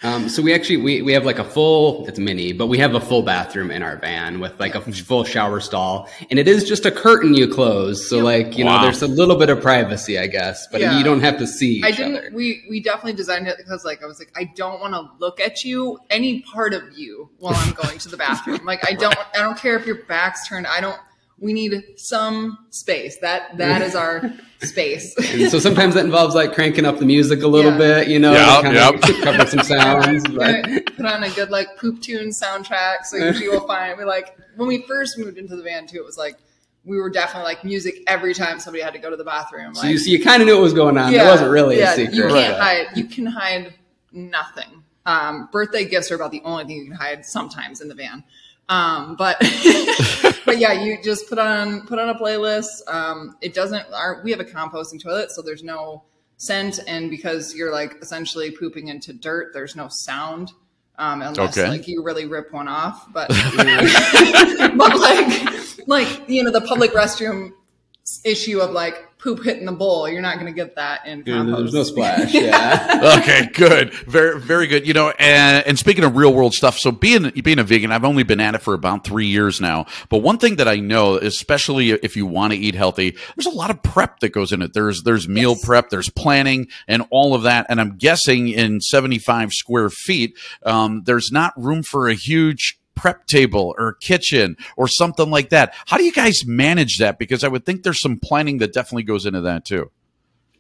[0.05, 2.95] Um, so we actually we, we have like a full it's mini, but we have
[2.95, 6.69] a full bathroom in our van with like a full shower stall, and it is
[6.69, 8.09] just a curtain you close.
[8.09, 8.77] So like you Wow.
[8.77, 10.97] know, there's a little bit of privacy, I guess, but Yeah.
[10.99, 11.79] you don't have to see.
[11.79, 12.17] Each I didn't.
[12.17, 12.31] Other.
[12.33, 15.41] We we definitely designed it because like I was like I don't want to look
[15.41, 18.61] at you any part of you while I'm going to the bathroom.
[18.65, 20.69] Like I don't I don't care if your back's turned.
[20.69, 20.97] I don't.
[21.41, 23.19] We need some space.
[23.19, 25.15] That that is our space.
[25.51, 27.79] So sometimes that involves like cranking up the music a little Yeah.
[27.79, 28.95] bit, you know, Yep, kind yep.
[28.95, 30.25] of cover some sounds.
[30.35, 33.05] But put on a good like poop tune soundtrack.
[33.05, 35.99] So usually you'll find we like when we first moved into the van too.
[35.99, 36.37] It was like
[36.85, 39.75] we were definitely like music every time somebody had to go to the bathroom.
[39.75, 41.13] so you, so you kind of knew what was going on.
[41.15, 42.15] it wasn't really yeah, a secret.
[42.17, 42.87] You can't but- hide.
[42.97, 43.75] You can hide
[44.11, 44.83] nothing.
[45.07, 48.25] Um, birthday gifts are about the only thing you can hide sometimes in the van.
[48.69, 49.39] Um, but
[50.45, 52.87] but yeah, you just put on put on a playlist.
[52.87, 53.87] Um, it doesn't.
[53.93, 56.05] Our, we have a composting toilet, so there's no
[56.37, 60.53] scent, and because you're like essentially pooping into dirt, there's no sound.
[60.99, 61.69] Um, unless Okay.
[61.69, 63.29] like you really rip one off, but
[64.77, 67.53] but like like you know the public restroom
[68.25, 71.39] issue of like poop hitting the bowl, you're not going to get that in Yeah,
[71.39, 71.59] compost.
[71.59, 72.35] There's no splash.
[72.39, 73.19] Yeah.
[73.21, 74.87] okay, good, very, very good.
[74.87, 78.05] You know, and, and speaking of real world stuff, so being being a vegan, I've
[78.05, 79.87] only been at it for about three years now.
[80.09, 83.57] But one thing that I know, especially if you want to eat healthy, there's a
[83.57, 84.73] lot of prep that goes in it.
[84.73, 87.67] There's there's meal prep, there's planning, and all of that.
[87.69, 93.27] And I'm guessing in 75 square feet, um, there's not room for a huge prep
[93.27, 95.75] table or kitchen or something like that.
[95.87, 97.19] How do you guys manage that?
[97.19, 99.91] Because I would think there's some planning that definitely goes into that too.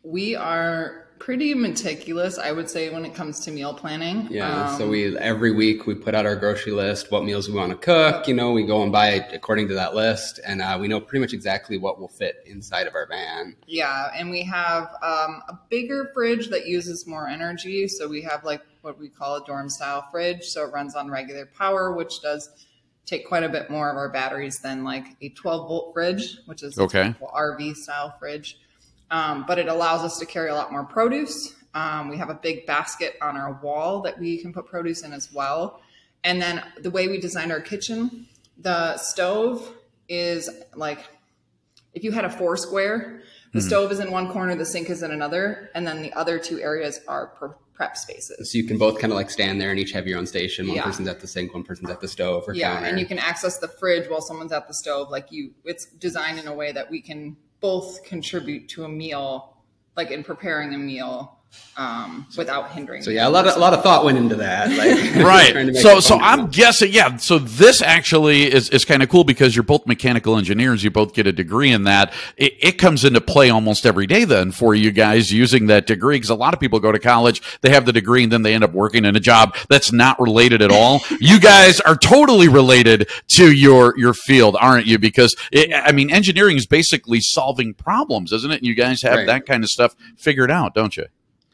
[0.03, 4.29] We are pretty meticulous, I would say, when it comes to meal planning.
[4.31, 7.55] Yeah, so Um, we every week we put out our grocery list, what meals we
[7.55, 8.29] want to cook.
[8.29, 11.21] You know, we go and buy according to that list, and uh, we know pretty
[11.21, 13.57] much exactly what will fit inside of our van.
[13.67, 17.89] Yeah, and we have um, a bigger fridge that uses more energy.
[17.89, 20.45] So we have like what we call a dorm style fridge.
[20.45, 22.51] So it runs on regular power, which does
[23.07, 26.63] take quite a bit more of our batteries than like a 12 volt fridge, which
[26.63, 27.15] is Okay.
[27.21, 28.59] a RV style fridge.
[29.11, 31.55] Um, but it allows us to carry a lot more produce.
[31.75, 35.13] Um, we have a big basket on our wall that we can put produce in
[35.13, 35.81] as well.
[36.25, 38.27] And then the way we designed our kitchen,
[38.59, 39.73] the stove
[40.09, 40.99] is like
[41.95, 43.23] if you had a four square,
[43.55, 46.39] the stove is in one corner, the sink is in another, and then the other
[46.39, 48.53] two areas are pre- prep spaces.
[48.53, 50.67] So you can both kind of like stand there and each have your own station.
[50.67, 50.83] One Yeah.
[50.85, 52.87] person's at the sink, one person's at the stove or Yeah, counter.
[52.89, 55.09] and you can access the fridge while someone's at the stove.
[55.11, 59.57] Like you, it's designed in a way that we can both contribute to a meal,
[59.97, 61.38] like in preparing a meal,
[61.77, 63.03] um, without hindering.
[63.03, 64.69] so yeah, a lot of a lot of thought went into that.
[64.71, 69.23] Like, right so so i'm guessing yeah so this actually is, is kind of cool
[69.25, 73.05] because you're both mechanical engineers you both get a degree in that it, it comes
[73.05, 76.53] into play almost every day then for you guys using that degree because a lot
[76.55, 79.05] of people go to college they have the degree and then they end up working
[79.05, 83.95] in a job that's not related at all you guys are totally related to your
[83.97, 88.57] your field aren't you because it, i mean engineering is basically solving problems isn't it
[88.59, 89.27] And you guys have Right.
[89.27, 91.07] that kind of stuff figured out don't you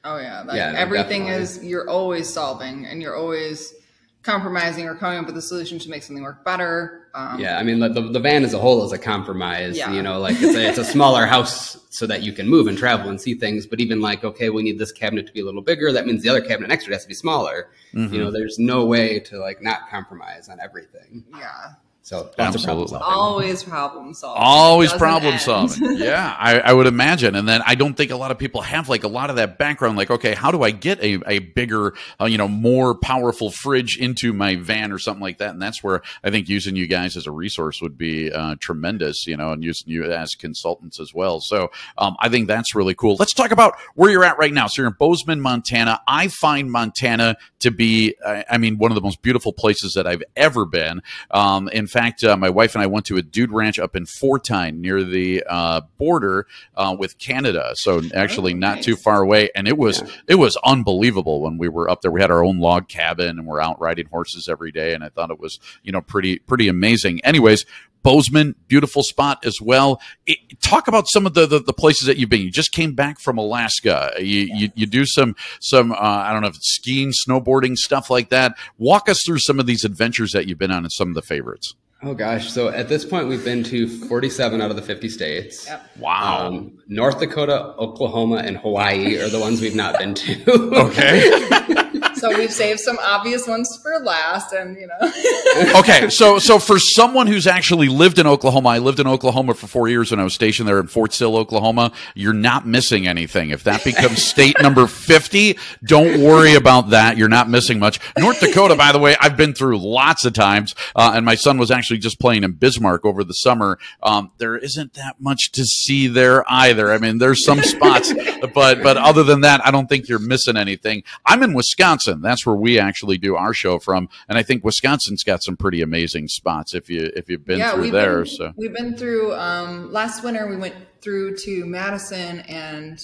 [0.05, 1.43] Oh yeah, like Yeah, no, everything definitely.
[1.43, 3.75] is you're always solving and you're always
[4.23, 7.09] compromising or coming up with a solution to make something work better.
[7.14, 9.77] Um, Yeah, I mean the, the, the van as a whole is a compromise.
[9.77, 9.93] Yeah.
[9.93, 12.76] You know, like it's a, it's a smaller house so that you can move and
[12.76, 13.66] travel and see things.
[13.66, 15.93] But even like, okay, we need this cabinet to be a little bigger.
[15.93, 17.68] That means the other cabinet next to it has to be smaller.
[17.93, 21.24] You know, there's no way to like not compromise on everything.
[21.39, 21.74] yeah.
[22.05, 24.42] So lots of problem Always problem solving.
[24.44, 25.40] Always problem end.
[25.40, 25.96] solving.
[25.96, 27.34] yeah, I, I would imagine.
[27.34, 29.57] And then I don't think a lot of people have like a lot of that
[29.57, 29.96] background.
[29.96, 33.96] Like, okay, how do I get a, a bigger, uh, you know, more powerful fridge
[33.96, 35.55] into my van or something like that?
[35.55, 39.26] And that's where I think using you guys as a resource would be uh, tremendous,
[39.26, 41.40] you know, and using you as consultants as well.
[41.40, 43.16] So um, I think that's really cool.
[43.18, 44.66] Let's talk about where you're at right now.
[44.66, 46.02] So you're in Bozeman, Montana.
[46.07, 50.07] I find Montana to be, I I mean, one of the most beautiful places that
[50.07, 51.00] I've ever been.
[51.30, 54.05] Um, in fact, uh, my wife and I went to a dude ranch up in
[54.20, 57.70] Fortine near the uh, border uh, with Canada.
[57.74, 58.84] So actually, Oh, not nice.
[58.84, 62.11] too far away, and it was it was unbelievable when we were up there.
[62.11, 65.09] We had our own log cabin, and we're out riding horses every day, and I
[65.09, 67.24] thought it was you know pretty pretty amazing.
[67.24, 67.64] Anyways.
[68.03, 69.99] Bozeman, beautiful spot as well.
[70.26, 72.42] It, talk about some of the, the, the places that you've been.
[72.42, 74.12] You just came back from Alaska.
[74.18, 78.11] You, you, you do some some uh, I don't know if it's skiing, snowboarding, stuff
[78.11, 78.59] like that.
[78.76, 81.22] Walk us through some of these adventures that you've been on and some of the
[81.22, 81.74] favorites.
[82.07, 82.52] Oh gosh!
[82.52, 85.66] So at this point, we've been to 47 out of the 50 states.
[85.66, 85.90] Yep.
[85.98, 86.48] Wow.
[86.48, 90.34] Um, North Dakota, Oklahoma, and Hawaii are the ones we've not been to.
[90.84, 91.80] Okay.
[92.25, 96.79] So we've saved some obvious ones for last, and you know, okay, so so for
[96.79, 100.25] someone who's actually lived in Oklahoma, I lived in Oklahoma for four years when I
[100.25, 101.93] was stationed there in Fort Sill, Oklahoma.
[102.14, 103.51] You're not missing anything.
[103.51, 107.18] If that becomes state number fifty, don't worry about that.
[107.18, 108.01] You're not missing much.
[108.18, 111.59] North Dakota, by the way, I've been through lots of times, uh, and my son
[111.59, 113.79] was actually just playing in Bismarck over the summer.
[114.03, 116.91] Um, there isn't that much to see there either.
[116.91, 118.14] I mean, there's some spots,
[118.55, 121.03] but but other than that, I don't think you're missing anything.
[121.27, 122.14] I'm in Wisconsin.
[122.23, 125.83] That's where we actually do our show from, and I think Wisconsin's got some pretty
[125.83, 128.19] amazing spots if you if you've been through we've there.
[128.25, 129.35] Been, so we've been through.
[129.35, 132.99] Um, last winter, we went through to Madison and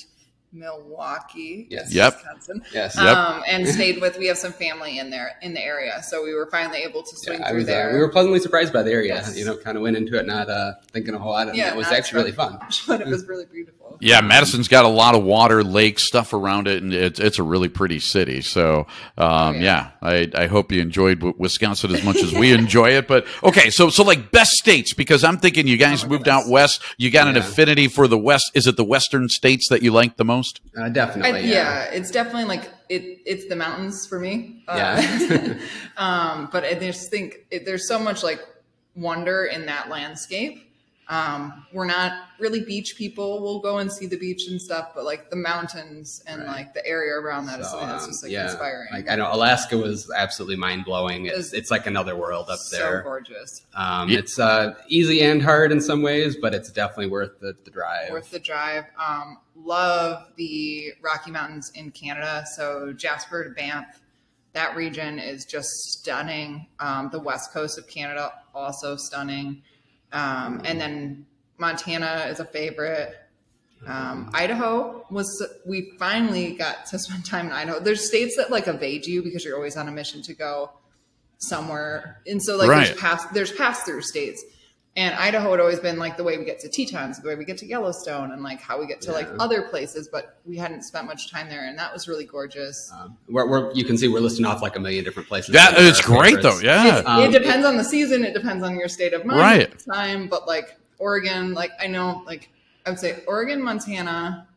[0.52, 1.66] Milwaukee.
[1.70, 1.94] Yes.
[1.94, 2.14] Yep.
[2.14, 2.62] Wisconsin.
[2.72, 2.96] Yes.
[2.96, 3.16] Yep.
[3.16, 4.18] Um, and stayed with.
[4.18, 7.16] We have some family in there in the area, so we were finally able to
[7.16, 7.92] swing Yeah, through was, uh, there.
[7.92, 9.14] we were pleasantly surprised by the area.
[9.14, 9.38] Yes.
[9.38, 11.72] You know, kind of went into it not uh, thinking a whole lot, and Yeah,
[11.72, 12.58] it was actually really fun.
[12.88, 13.79] but it was really beautiful.
[14.00, 17.42] Yeah, Madison's got a lot of water, lakes, stuff around it, and it's it's a
[17.42, 18.40] really pretty city.
[18.40, 18.86] So
[19.18, 19.90] um, yeah.
[20.02, 20.08] yeah.
[20.08, 23.08] I I hope you enjoyed Wisconsin as much as we enjoy it.
[23.08, 26.82] But okay, so so like best states because I'm thinking you guys moved out west.
[26.96, 28.50] You got an affinity for the west.
[28.54, 30.60] Is it the western states that you like the most?
[30.76, 31.50] Uh, I, definitely.
[31.50, 31.84] yeah.
[31.84, 33.20] it's definitely like it.
[33.26, 34.64] It's the mountains for me.
[34.68, 35.54] Uh, Yeah.
[35.96, 38.40] um, but I just think it, there's so much like
[38.94, 40.69] wonder in that landscape.
[41.10, 43.42] Um, we're not really beach people.
[43.42, 46.48] We'll go and see the beach and stuff, but like the mountains and Right.
[46.48, 48.86] like the area around that is So, something that's um, just like yeah, inspiring.
[48.92, 51.26] Like I know Alaska was absolutely mind blowing.
[51.26, 52.98] It's It's- it's like another world up so there.
[53.00, 53.66] So gorgeous.
[53.74, 54.18] Um, Yeah.
[54.20, 58.10] It's uh, easy and hard in some ways, but it's definitely worth the, the drive.
[58.12, 58.84] Worth the drive.
[58.96, 62.44] Um, love the Rocky Mountains in Canada.
[62.54, 64.00] So Jasper to Banff,
[64.52, 66.68] that region is just stunning.
[66.78, 69.62] Um, the west coast of Canada also stunning.
[70.12, 71.26] Um, and then
[71.58, 73.14] Montana is a favorite.
[73.86, 75.26] Um, Idaho was
[75.66, 77.80] we finally got to spend time in Idaho.
[77.80, 80.70] There's states that like evade you because you're always on a mission to go
[81.38, 82.86] somewhere, and so like Right.
[82.86, 84.44] there's pass there's pass through states.
[84.96, 87.44] And Idaho had always been like the way we get to Tetons, the way we
[87.44, 90.08] get to Yellowstone, and like how we get to like other places.
[90.08, 92.90] But we hadn't spent much time there, and that was really gorgeous.
[92.92, 95.52] Um, we're, we're, you can see we're listing off like a million different places.
[95.52, 96.60] That it's great favorites.
[96.60, 96.66] though.
[96.66, 97.02] Yeah.
[97.06, 98.24] Um, it depends on the season.
[98.24, 99.60] It depends on your state of mind, Right.
[99.62, 100.26] at the time.
[100.28, 102.50] But like Oregon, like I know, like
[102.84, 104.48] I would say Oregon, Montana,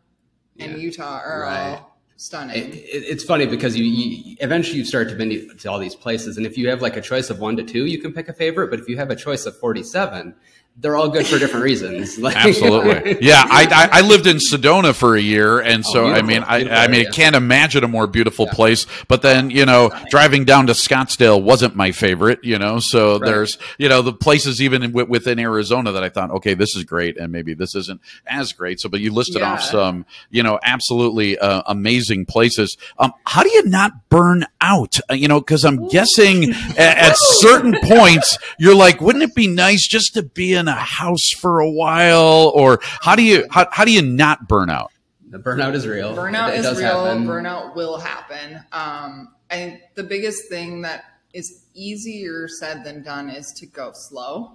[0.57, 0.77] and Yeah.
[0.77, 1.69] Utah are Right.
[1.77, 1.92] all
[2.23, 2.55] stunning.
[2.55, 5.79] It, it, it's funny because you, you eventually you start to been to, to all
[5.79, 8.13] these places, and if you have like a choice of one to two, you can
[8.13, 8.69] pick a favorite.
[8.69, 10.35] But if you have a choice of forty-seven,
[10.77, 12.17] they're all good for different reasons.
[12.23, 13.17] Like, Absolutely.
[13.21, 16.83] Yeah, I, I I lived in Sedona for a year, and so I mean, I,
[16.85, 18.85] I mean, I can't imagine a more beautiful place.
[19.07, 22.39] But then, you know, driving down to Scottsdale wasn't my favorite.
[22.43, 23.25] You know, so Right.
[23.25, 26.83] there's you know the places even in, within Arizona that I thought, okay, this is
[26.85, 28.79] great, and maybe this isn't as great.
[28.79, 32.77] So, but you listed off some, you know, absolutely uh, amazing places.
[32.99, 34.99] Um, how do you not burn out?
[35.09, 39.47] Uh, you know, because I'm guessing at, at certain points you're like, wouldn't it be
[39.47, 42.51] nice just to be in a house for a while?
[42.55, 44.91] Or how do you how, how do you not burn out?
[45.33, 46.15] the burnout is real.
[46.15, 47.05] burnout It is does real.
[47.05, 47.25] happen.
[47.25, 48.57] Burnout will happen.
[48.71, 53.91] Um, I think the biggest thing that is easier said than done is to go
[53.93, 54.53] slow.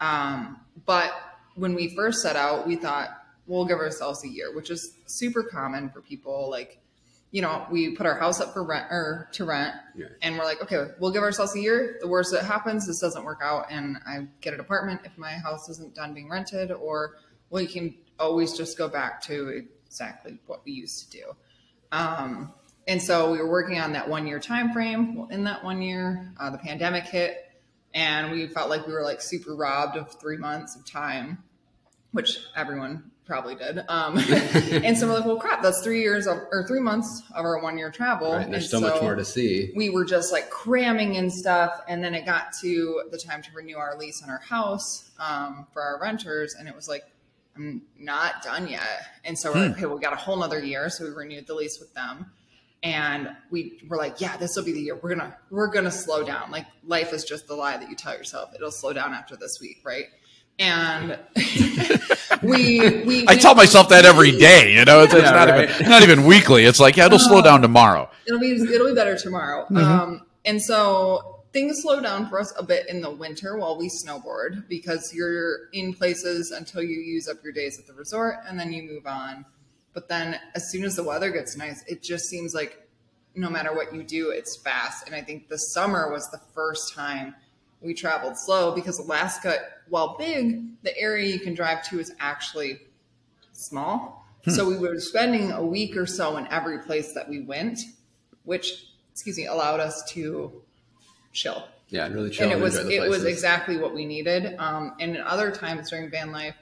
[0.00, 1.12] Um, but
[1.54, 3.10] when we first set out, we thought
[3.46, 6.50] we'll give ourselves a year, which is super common for people.
[6.50, 6.80] Like,
[7.32, 10.06] you know, we put our house up for rent or to rent, Yeah.
[10.22, 11.98] and we're like, okay, we'll give ourselves a year.
[12.00, 15.32] The worst that happens, this doesn't work out, and I get an apartment if my
[15.32, 17.16] house isn't done being rented, or
[17.50, 21.24] we can always just go back to exactly what we used to do.
[21.92, 22.52] Um,
[22.88, 25.16] and so we were working on that one year time frame.
[25.16, 27.38] Well, in that one year, uh, the pandemic hit,
[27.92, 31.42] and we felt like we were like super robbed of three months of time,
[32.12, 33.80] which everyone probably did.
[33.88, 37.44] Um, and so we're like, well, crap, that's three years of, or three months of
[37.44, 38.32] our one year travel.
[38.32, 39.72] Right, and there's And so, much more to see.
[39.74, 43.50] we were just like cramming in stuff and then it got to the time to
[43.52, 47.04] renew our lease on our house um, for our renters and it was like
[47.56, 49.02] i'm not done yet.
[49.24, 51.54] And so we're like okay we got a whole nother year so we renewed the
[51.54, 52.30] lease with them.
[52.82, 54.96] And we were like yeah this will be the year.
[54.96, 56.50] We're gonna we're gonna slow down.
[56.50, 58.54] Like life is just the lie that you tell yourself.
[58.54, 60.06] It'll slow down after this week right
[60.58, 61.18] and
[62.42, 64.74] we we I tell myself that every day.
[64.74, 65.68] You know, it's, it's not right.
[65.68, 66.64] even not even weekly.
[66.64, 68.10] It's like, yeah, it'll slow down tomorrow.
[68.26, 69.66] it'll be it'll be better tomorrow.
[69.74, 73.88] Um, and so things slow down for us a bit in the winter while we
[73.88, 78.58] snowboard because you're in places until you use up your days at the resort and
[78.58, 79.44] then you move on.
[79.92, 82.86] But then as soon as the weather gets nice, it just seems like
[83.34, 85.06] no matter what you do, it's fast.
[85.06, 87.34] And I think the summer was the first time
[87.86, 89.58] we traveled slow because Alaska,
[89.88, 92.80] while big, the area you can drive to is actually
[93.52, 94.26] small.
[94.48, 97.80] So we were spending a week or so in every place that we went,
[98.44, 100.62] which, excuse me, allowed us to
[101.32, 101.66] chill.
[101.88, 102.44] Yeah, really chill.
[102.44, 104.54] and it and was enjoy the it was exactly what we needed.
[104.58, 106.54] Um, and in other times during van life,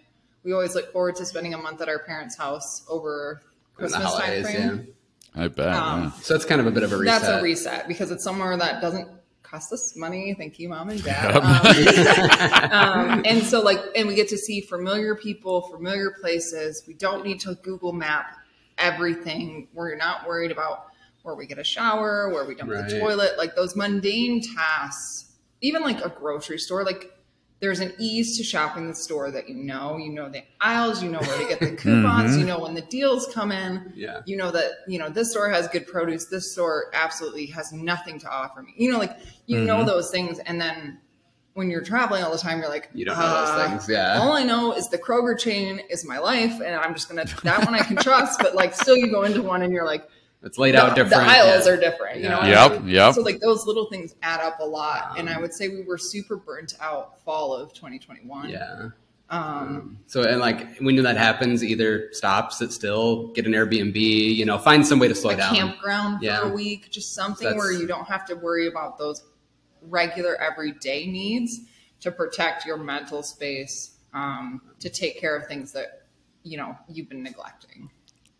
[0.45, 3.43] we always look forward to spending a month at our parents' house over
[3.79, 4.89] In the Christmas time holidays, frame.
[5.35, 5.67] I bet.
[5.67, 6.11] yeah.
[6.23, 7.21] So that's kind of a bit of a reset.
[7.21, 9.09] That's a reset because it's somewhere that doesn't
[9.55, 10.35] cost us money.
[10.35, 11.37] Thank you, mom and dad.
[11.37, 16.83] Um, um, and so, like, and we get to see familiar people, familiar places.
[16.89, 18.37] We don't need to Google Map
[18.79, 19.69] everything.
[19.73, 20.87] We're not worried about
[21.23, 25.33] where we get a shower, where we dump the toilet, like those mundane tasks.
[25.61, 27.14] Even like a grocery store, like
[27.65, 29.97] there's an ease to shopping the store that you know.
[29.97, 32.83] You know the aisles, you know where to get the coupons, you know when the
[32.83, 33.91] deals come in.
[33.97, 34.21] Yeah.
[34.27, 38.19] You know that, you know, this store has good produce, this store absolutely has nothing
[38.19, 38.75] to offer me.
[38.77, 40.99] You know, like you know those things and then
[41.55, 44.19] when you're traveling all the time, you're like, You don't know those "Uh, things, yeah.
[44.21, 47.65] All I know is the Kroger chain is my life, and I'm just gonna that
[47.65, 48.41] one I can trust.
[48.41, 50.07] But like, still, you go into one and you're like,
[50.45, 51.25] It's laid the, out different.
[51.25, 51.73] The aisles yeah.
[51.73, 52.17] are different.
[52.19, 52.41] You know.
[52.43, 52.63] Yeah.
[52.67, 52.95] what I Yep, mean?
[52.95, 53.15] yep.
[53.15, 55.99] So like those little things add up a lot, and I would say we were
[55.99, 58.51] super burnt out fall of 2021.
[58.51, 58.89] Yeah.
[59.31, 64.45] Um, So and like when that happens, either stop, sit still, get an Airbnb, you
[64.45, 65.55] know, find some way to slow a down.
[65.55, 69.25] campground for a week, just something That's- where you don't have to worry about those
[69.83, 71.61] regular everyday needs
[72.01, 76.03] to protect your mental space, um, to take care of things that
[76.43, 77.91] you know you've been neglecting.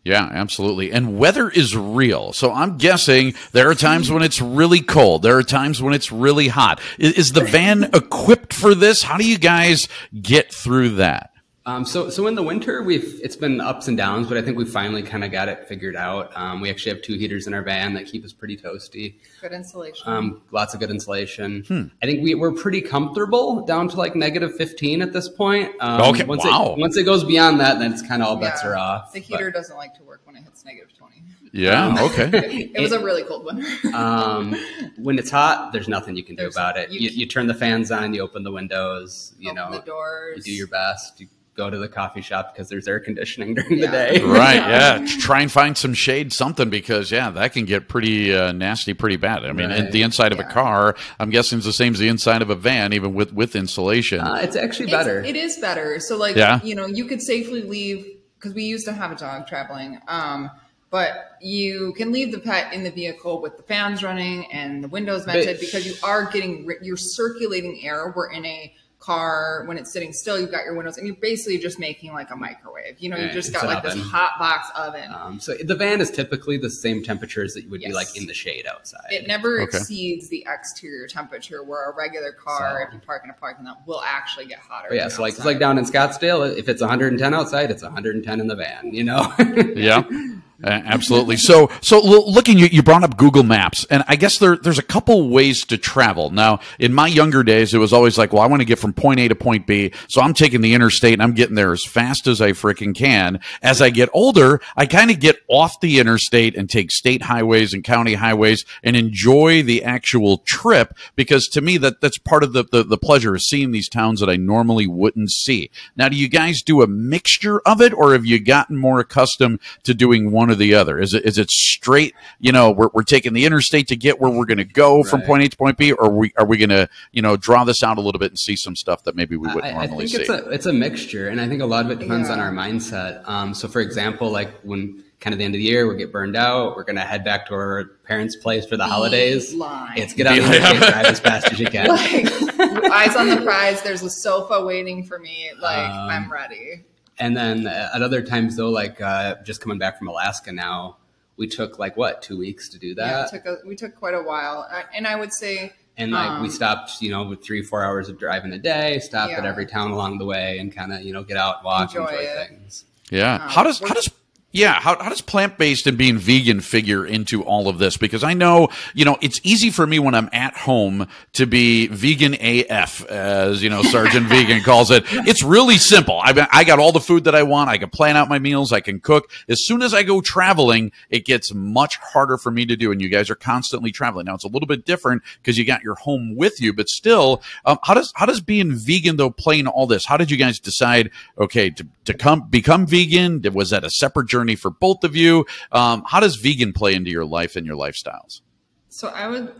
[0.05, 0.91] Yeah, absolutely.
[0.91, 2.31] And weather is real.
[2.31, 5.23] So I'm guessing there are times when it's really cold.
[5.23, 6.79] There are times when it's really hot.
[6.99, 9.01] Is, the van equipped for this?
[9.01, 9.87] How do you guys
[10.21, 11.31] get through that?
[11.67, 14.55] Um, so, so in the winter, we've it's been ups and downs, but I think
[14.55, 16.31] we finally kind of got it figured out.
[16.37, 19.15] Um, we actually have two heaters in our van that keep us pretty toasty.
[19.41, 20.03] Good insulation.
[20.07, 21.63] Um, lots of good insulation.
[21.67, 21.83] Hmm.
[22.03, 25.71] I think we, we're pretty comfortable down to like negative 15 at this point.
[25.79, 26.73] Um, Okay, Once wow.
[26.73, 28.69] It, once it goes beyond that, then it's kind of all bets Yeah.
[28.69, 29.11] are off.
[29.13, 31.15] The But, heater doesn't like to work when it hits negative 20.
[31.51, 32.69] Yeah, okay.
[32.75, 33.65] It was a really cold winter.
[33.95, 34.53] um,
[34.97, 36.91] when it's hot, there's nothing you can do about it.
[36.91, 39.85] you You, you turn the fans on, you open the windows, you Open know, the
[39.85, 40.37] doors.
[40.37, 41.19] you do your best.
[41.21, 43.85] You go to the coffee shop because there's air conditioning during Yeah.
[43.91, 44.21] the day.
[44.25, 45.05] Right, yeah.
[45.19, 49.15] Try and find some shade, something, because, yeah, that can get pretty uh, nasty pretty
[49.15, 49.45] bad.
[49.45, 49.91] I mean, Right.
[49.91, 52.55] the inside of a car, I'm guessing, is the same as the inside of a
[52.55, 54.19] van, even with, with insulation.
[54.19, 55.21] Uh, it's actually better.
[55.23, 55.99] it is better.
[55.99, 56.59] So like Yeah.
[56.63, 58.05] you know, you could safely leave
[58.37, 59.99] because we used to have a dog traveling.
[60.07, 60.51] Um,
[60.91, 64.87] but you can leave the pet in the vehicle with the fans running and the
[64.87, 68.13] windows vented because you are getting ri- you're circulating air.
[68.15, 68.73] We're in a
[69.05, 70.39] car when it's sitting still.
[70.39, 72.95] You've got your windows and you're basically just making like a microwave.
[72.99, 75.11] You know, you Right, just got an like this hot box oven.
[75.13, 78.25] Um, so the van is typically the same temperatures that you would be like in
[78.25, 79.05] the shade outside.
[79.11, 79.77] It never Okay.
[79.77, 83.65] exceeds the exterior temperature where a regular car, So- if you park in a parking
[83.65, 84.87] lot, will actually get hotter.
[84.89, 87.83] But yeah, than so like it's like down in Scottsdale, if it's 110 outside, it's
[87.83, 88.93] 110 in the van.
[88.93, 89.33] You know.
[89.75, 90.03] Yeah,
[90.63, 91.37] uh, absolutely.
[91.37, 94.83] So, so looking, you, you brought up Google Maps, and I guess there, there's a
[94.83, 96.29] couple ways to travel.
[96.29, 98.93] Now, in my younger days, it was always like, well, I want to get from
[98.93, 101.83] point A to point B, so I'm taking the interstate and I'm getting there as
[101.83, 103.39] fast as I freaking can.
[103.61, 107.73] As I get older, I kind of get off the interstate and take state highways
[107.73, 112.53] and county highways and enjoy the actual trip because to me that that's part of
[112.53, 115.69] the, the the pleasure of seeing these towns that I normally wouldn't see.
[115.95, 119.59] Now, do you guys do a mixture of it, or have you gotten more accustomed
[119.83, 120.99] to doing one or the other?
[120.99, 122.13] Is it is it straight?
[122.39, 125.21] You know, we're, we're taking the interstate to get where we're going to go from
[125.21, 127.63] point A to point B, or are we are we going to you know draw
[127.63, 129.85] this out a little bit and see some stuff that maybe we wouldn't I, I
[129.85, 130.33] normally think see?
[130.33, 132.51] it's a it's a mixture, and I think a lot of it depends on our
[132.51, 133.27] mindset.
[133.27, 135.87] Um, so, for example, like when kind of the end of the year.
[135.87, 136.75] We get burned out.
[136.75, 139.53] We're gonna head back to our parents' place for the holidays.
[139.53, 139.97] line.
[139.97, 141.87] It's get out of here, and drive as fast as you can.
[141.87, 143.81] like eyes on the prize.
[143.81, 145.51] There's a sofa waiting for me.
[145.59, 146.83] Like Um, I'm ready.
[147.17, 150.97] And then uh, at other times though, like uh, just coming back from Alaska now,
[151.37, 153.33] we took like what two weeks to do Yeah, that.
[153.33, 156.41] it took a, we took quite a while, I- and I would say and like
[156.41, 159.45] we um, stopped, you know, with three, four hours of driving a day, stop at
[159.45, 162.25] every town along the way and kind of, you know, get out, walk, Enjoy enjoy,
[162.47, 162.83] things.
[163.09, 163.47] Yeah.
[163.49, 164.09] how does how does
[164.55, 167.97] yeah, how, how does plant based and being vegan figure into all of this?
[167.97, 171.87] Because I know, you know, it's easy for me when I'm at home to be
[171.87, 175.03] vegan AF, as, you know, Sergeant Vegan calls it.
[175.11, 176.21] It's really simple.
[176.23, 177.69] I, I got all the food that I want.
[177.69, 178.71] I can plan out my meals.
[178.71, 179.29] I can cook.
[179.49, 182.93] As soon as I go traveling, it gets much harder for me to do.
[182.93, 184.25] And you guys are constantly traveling.
[184.25, 187.41] Now it's a little bit different because you got your home with you, but still,
[187.65, 190.05] um, how does, how does being vegan though play in all this?
[190.05, 193.43] How did you guys decide, okay, to, to come, become vegan?
[193.51, 195.47] Was that a separate journey for both of you?
[195.71, 198.41] Um, how does vegan play into your life and your lifestyles?
[198.89, 199.51] So I would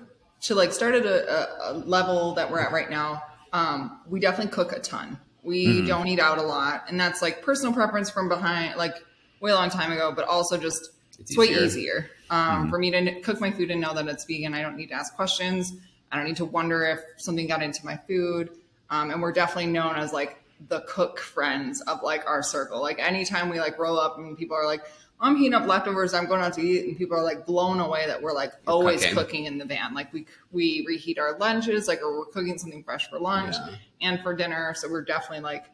[0.42, 3.24] to like start at a, a, a level that we're at right now.
[3.54, 5.18] Um, we definitely cook a ton.
[5.42, 5.88] We Mm-hmm.
[5.88, 8.96] don't eat out a lot, and that's like personal preference from behind, like
[9.42, 10.12] way a long time ago.
[10.16, 11.64] But also just it's, way easier.
[11.64, 14.54] easier um, for me to n- cook my food and know that it's vegan.
[14.54, 15.74] I don't need to ask questions.
[16.12, 18.50] I don't need to wonder if something got into my food.
[18.90, 22.82] Um, and we're definitely known as like the cook friends of like our circle.
[22.82, 24.82] Like anytime we like roll up and people are like,
[25.20, 28.06] I'm heating up leftovers, I'm going out to eat, and people are like blown away
[28.08, 29.16] that we're like always cooking.
[29.18, 29.46] cooking.
[29.46, 29.94] in the van.
[29.94, 33.76] Like we we reheat our lunches, like or we're cooking something fresh for lunch Yeah.
[34.02, 34.74] and for dinner.
[34.76, 35.66] So we're definitely like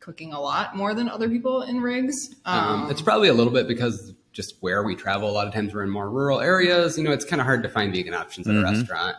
[0.00, 2.34] cooking a lot more than other people in rigs.
[2.44, 5.54] Um, Um, it's probably a little bit because just where we travel, a lot of
[5.54, 6.96] times we're in more rural areas.
[6.98, 9.16] You know, it's kind of hard to find vegan options at a restaurant.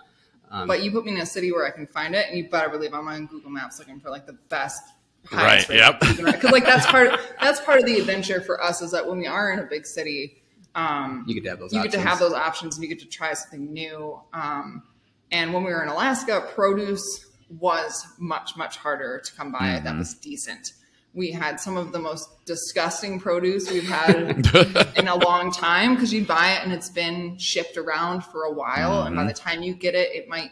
[0.54, 2.48] Um, but you put me in a city where I can find it, and you
[2.48, 4.84] better believe I'm on Google Maps looking for like the best.
[5.32, 6.00] Right, yep.
[6.00, 9.18] Because like that's part of, that's part of the adventure for us is that when
[9.18, 10.44] we are in a big city,
[10.76, 11.74] um, you get to have those.
[11.74, 12.32] you get to have options.
[12.32, 14.20] those options and you get to try something new.
[14.34, 14.84] Um,
[15.32, 17.28] and when we were in Alaska, produce
[17.60, 20.74] was much, much harder to come by that was decent.
[21.14, 24.48] We had some of the most disgusting produce we've had
[24.98, 28.52] in a long time because you buy it and it's been shipped around for a
[28.52, 29.04] while.
[29.04, 30.52] And by the time you get it, it might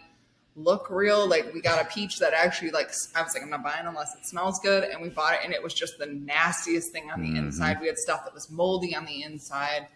[0.55, 1.28] look real.
[1.28, 4.16] Like we got a peach that actually like I was like, I'm not buying unless
[4.16, 4.84] it smells good.
[4.84, 7.80] And we bought it and it was just the nastiest thing on the inside.
[7.82, 9.88] We had stuff that was moldy on the inside.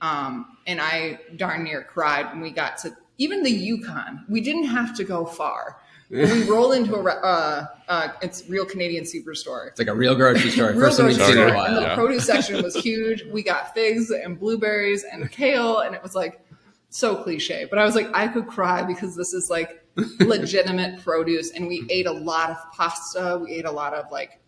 [0.00, 4.24] Um, and I darn near cried when we got to even the Yukon.
[4.28, 5.78] We didn't have to go far.
[6.12, 9.68] We rolled into a uh, uh, it's real Canadian superstore.
[9.68, 10.70] It's like a real grocery store.
[10.72, 11.80] Real First grocery store, a and the.
[11.80, 11.94] Yeah.
[11.94, 13.24] produce section was huge.
[13.24, 16.44] We got figs and blueberries and kale, and it was like
[16.90, 17.66] so cliche.
[17.68, 19.86] But I was like, I could cry because this is like
[20.20, 23.40] legitimate produce, and we ate a lot of pasta.
[23.42, 24.38] We ate a lot of like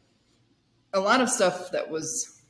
[0.93, 2.43] a lot of stuff that was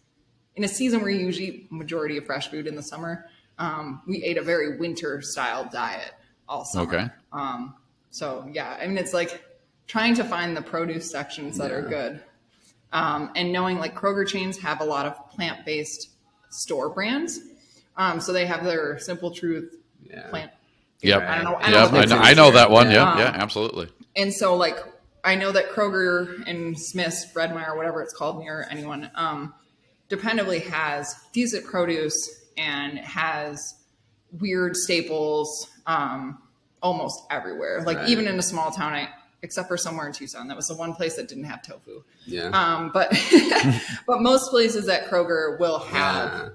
[0.57, 3.27] in a season where you usually eat majority of fresh food in the summer.
[3.59, 6.13] Um, we ate a very winter style diet
[6.49, 6.89] all summer.
[6.89, 7.07] Okay.
[7.33, 7.75] Um,
[8.15, 9.43] so yeah, I mean, it's like
[9.87, 12.23] trying to find the produce sections that are good.
[12.93, 16.11] Um, and knowing like Kroger chains have a lot of plant based
[16.51, 17.41] store brands.
[17.97, 19.75] Um, so they have their Simple Truth
[20.09, 20.29] Yeah.
[20.31, 20.53] plant.
[21.03, 21.23] Yep.
[21.23, 21.55] I don't know.
[21.57, 21.91] I Yep.
[21.91, 22.91] don't I know know, I know that one.
[22.91, 23.19] Yeah.
[23.19, 23.25] Yeah.
[23.25, 23.43] Yeah.
[23.43, 23.89] Absolutely.
[24.17, 24.77] and so like
[25.25, 29.55] I know that Kroger and Smith's, Fred Meyer, whatever it's called near anyone, um,
[30.11, 32.15] dependably has decent produce
[32.59, 33.75] and has
[34.39, 36.39] weird staples um,
[36.85, 37.83] almost everywhere.
[37.83, 38.09] Like Right.
[38.11, 39.09] even in a small town, I,
[39.43, 42.05] except for somewhere in Tucson, that was the one place that didn't have tofu.
[42.27, 42.51] Yeah.
[42.51, 43.11] Um, but
[44.07, 46.53] but most places at Kroger will have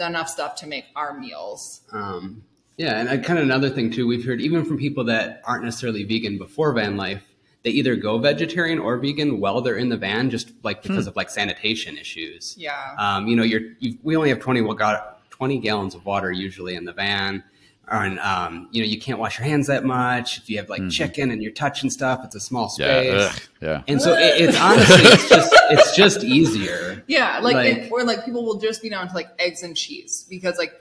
[0.00, 1.82] enough stuff to make our meals.
[1.92, 2.44] Um,
[2.76, 5.64] yeah, and I, kind of another thing too, we've heard even from people that aren't
[5.64, 7.22] necessarily vegan before van life,
[7.62, 11.14] they either go vegetarian or vegan while they're in the van, just like because of
[11.16, 12.54] like sanitation issues.
[12.58, 12.94] Yeah.
[12.98, 16.30] Um, you know, you're you, we only have twenty well, got twenty gallons of water
[16.32, 17.42] usually in the van.
[17.90, 20.38] And um, you know, you can't wash your hands that much.
[20.38, 23.12] If you have like chicken and you're touching stuff, it's a small space.
[23.36, 23.82] ugh, yeah.
[23.86, 27.04] And so it, it's honestly, it's just it's just easier.
[27.06, 29.76] Yeah, like, Like- it- or like people will just be down to like eggs and
[29.76, 30.72] cheese because like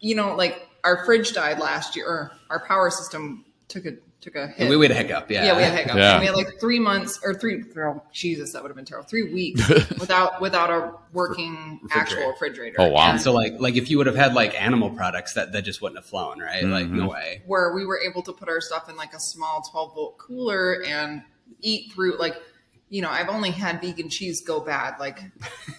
[0.00, 4.36] you know like our fridge died last year or our power system took a took
[4.36, 4.60] a hit.
[4.60, 5.30] And we, we had a hiccup.
[5.30, 5.96] Yeah, yeah, we had hiccups.
[5.96, 6.18] Yeah.
[6.20, 7.62] We had like three months or three.
[7.76, 9.06] Oh, Jesus, that would have been terrible.
[9.08, 12.76] Three weeks without without a working actual refrigerator.
[12.78, 13.10] Oh, wow.
[13.10, 15.82] And So like like if you would have had like animal products, that that just
[15.82, 16.64] wouldn't have flown, right?
[16.64, 16.98] Like Mm-hmm.
[16.98, 17.42] no way.
[17.46, 20.82] where we were able to put our stuff in like a small 12 volt cooler
[20.86, 21.22] and
[21.60, 22.36] eat through like
[22.90, 25.20] you know i've only had vegan cheese go bad like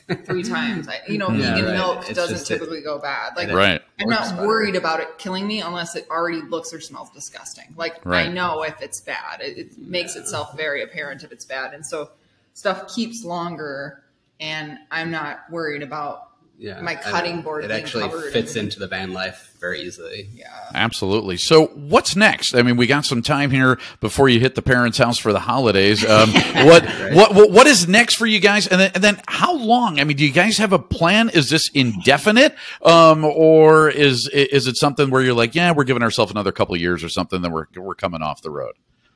[0.25, 1.73] three times I, you know Yeah, vegan right.
[1.75, 3.81] milk It's doesn't just that- typically go bad like Right.
[3.99, 8.03] i'm not worried about it killing me unless it already looks or smells disgusting like
[8.05, 8.27] Right.
[8.27, 11.85] i know if it's bad it, it makes itself very apparent if it's bad and
[11.85, 12.09] so
[12.53, 14.03] stuff keeps longer
[14.39, 18.65] and i'm not worried about Yeah, my cutting board It being actually covered fits in-
[18.65, 20.29] into the van life very easily.
[20.33, 20.47] yeah.
[20.73, 21.35] Absolutely.
[21.37, 22.55] So, what's next?
[22.55, 25.39] I mean, we got some time here before you hit the parents' house for the
[25.39, 26.05] holidays.
[26.07, 26.29] Um,
[26.65, 28.67] what, what, what, what is next for you guys?
[28.67, 29.99] And then, and then, how long?
[29.99, 31.29] I mean, do you guys have a plan?
[31.29, 36.03] Is this indefinite, um, or is is it something where you're like, yeah, we're giving
[36.03, 38.75] ourselves another couple of years or something, then we're we're coming off the road?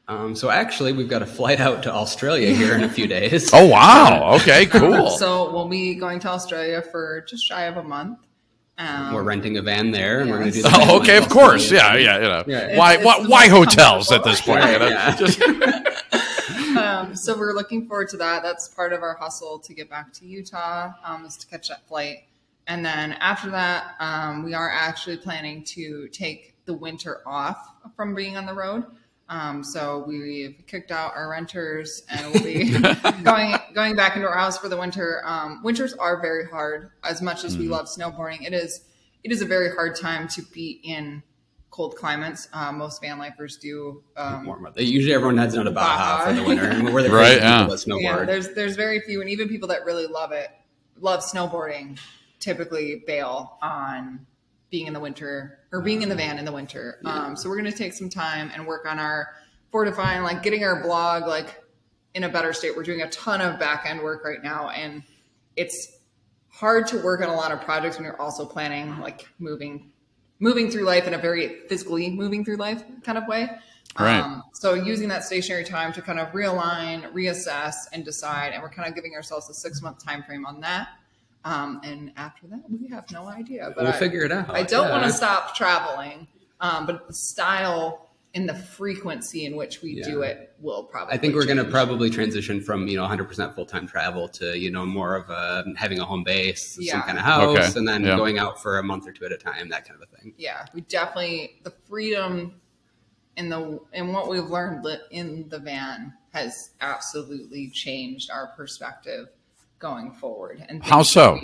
[0.10, 3.50] Um, so actually, we've got a flight out to Australia here in a few days.
[3.54, 4.36] Oh wow!
[4.42, 5.12] Okay, cool.
[5.12, 8.18] So we'll be going to Australia for just shy of a month.
[8.80, 10.62] Um, We're renting a van there, and we're going to do.
[10.64, 11.70] The Oh, okay, life of course.
[11.70, 12.06] Yeah, Australia.
[12.06, 12.16] yeah.
[12.16, 12.78] You know, Yeah.
[12.78, 14.62] why It's- why it's the why hotels at this point?
[14.64, 14.88] Right, you know?
[14.88, 15.16] yeah.
[15.16, 15.42] Just-
[16.78, 18.42] um, so we're looking forward to that.
[18.42, 21.88] That's part of our hustle to get back to Utah, um, is to catch that
[21.88, 22.24] flight.
[22.68, 27.58] And then after that, um, we are actually planning to take the winter off
[27.96, 28.86] from being on the road.
[29.30, 32.72] Um, so we've kicked out our renters and we'll be
[33.24, 35.22] going going back into our house for the winter.
[35.24, 36.92] Um, winters are very hard.
[37.04, 38.82] As much as we love snowboarding, it is
[39.24, 41.22] it is a very hard time to be in
[41.70, 42.50] cold climates.
[42.54, 44.80] Uh, most van lifers do um, Warm up.
[44.80, 46.26] Usually, everyone heads down to Baja Baja.
[46.26, 47.68] for the winter, and we're the Right, yeah.
[47.68, 48.02] that snowboard.
[48.02, 50.50] Yeah, there's there's very few, and even people that really love it,
[51.00, 52.00] love snowboarding,
[52.40, 54.26] typically bail on
[54.70, 57.00] being in the winter or being in the van in the winter.
[57.06, 59.30] Um, so we're gonna take some time and work on our
[59.72, 61.64] fortifying, like getting our blog like
[62.14, 62.76] in a better state.
[62.76, 65.04] We're doing a ton of back end work right now, and
[65.56, 65.98] it's
[66.48, 69.92] hard to work on a lot of projects when you're also planning like moving
[70.40, 73.50] moving through life in a very physically moving through life kind of way.
[74.00, 74.20] Right.
[74.20, 78.70] Um, so using that stationary time to kind of realign, reassess, and decide, and we're
[78.70, 80.90] kind of giving ourselves a six month time frame on that.
[81.46, 83.72] Um, and after that, we have no idea.
[83.76, 84.92] But We'll I, figure it out, I don't yeah.
[84.92, 86.28] want to stop traveling,
[86.60, 91.14] um, but the style and the frequency in which we do it will probably.
[91.16, 94.56] I think we're going to probably transition from you know 100% full time travel to
[94.60, 97.80] you know more of a having a home base, some kind of house, Okay.
[97.80, 98.18] and then Yeah.
[98.18, 100.34] going out for a month or two at a time, that kind of a thing.
[100.38, 102.62] yeah, we definitely the freedom
[103.38, 109.30] in the in what we've learned li- in the van has absolutely changed our perspective
[109.80, 110.64] going forward.
[110.68, 111.40] And How so?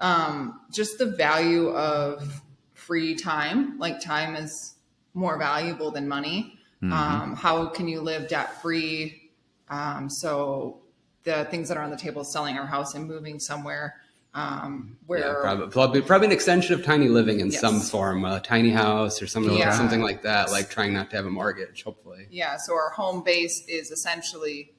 [0.00, 2.42] Um, just the value of
[2.72, 3.78] free time.
[3.78, 4.74] Like time is
[5.14, 6.58] more valuable than money.
[6.82, 6.92] Mm-hmm.
[6.92, 9.30] Um, how can you live debt free?
[9.68, 10.82] Um, so
[11.22, 13.96] the things that are on the table, selling our house and moving somewhere
[14.34, 17.60] um, where Yeah, probably, probably probably an extension of tiny living in Yes.
[17.60, 19.76] some form, a tiny house or something Yeah.
[19.76, 20.50] something like that.
[20.50, 22.26] Like trying not to have a mortgage, hopefully.
[22.30, 24.74] Yeah, so our home base is essentially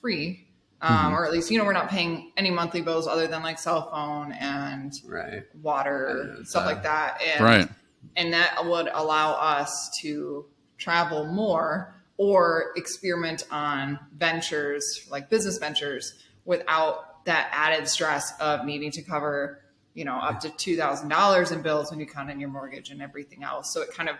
[0.00, 0.48] free,
[0.82, 3.58] um, or at least you know we're not paying any monthly bills other than like
[3.58, 5.44] cell phone and Right.
[5.62, 7.68] water stuff like that, and Right.
[8.16, 10.46] and that would allow us to
[10.78, 16.14] travel more or experiment on ventures like business ventures
[16.44, 19.60] without that added stress of needing to cover
[19.94, 22.90] you know up to two thousand dollars in bills when you count in your mortgage
[22.90, 23.72] and everything else.
[23.72, 24.16] So it kind of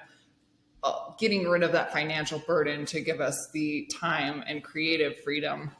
[0.85, 5.71] uh, getting rid of that financial burden to give us the time and creative freedom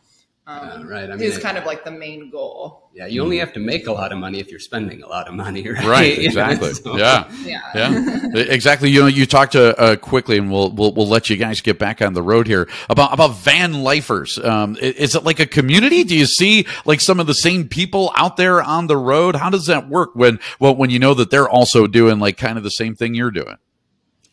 [0.47, 1.11] um, Yeah, right.
[1.11, 2.81] I mean, is it- kind of like the main goal.
[2.95, 5.27] Yeah, you only have to make a lot of money if you're spending a lot
[5.27, 5.85] of money, right?
[5.87, 6.19] Right.
[6.19, 6.75] Yeah, Exactly.
[6.75, 7.25] so- Yeah.
[7.45, 7.61] Yeah.
[7.75, 8.91] Yeah, exactly.
[8.91, 11.79] You know, you talked uh, uh, quickly, and we'll, we'll we'll let you guys get
[11.79, 14.39] back on the road here about about van lifers.
[14.39, 16.05] Um, is it like a community?
[16.05, 19.37] Do you see like some of the same people out there on the road?
[19.37, 22.59] How does that work when well when you know that they're also doing like kind
[22.59, 23.57] of the same thing you're doing?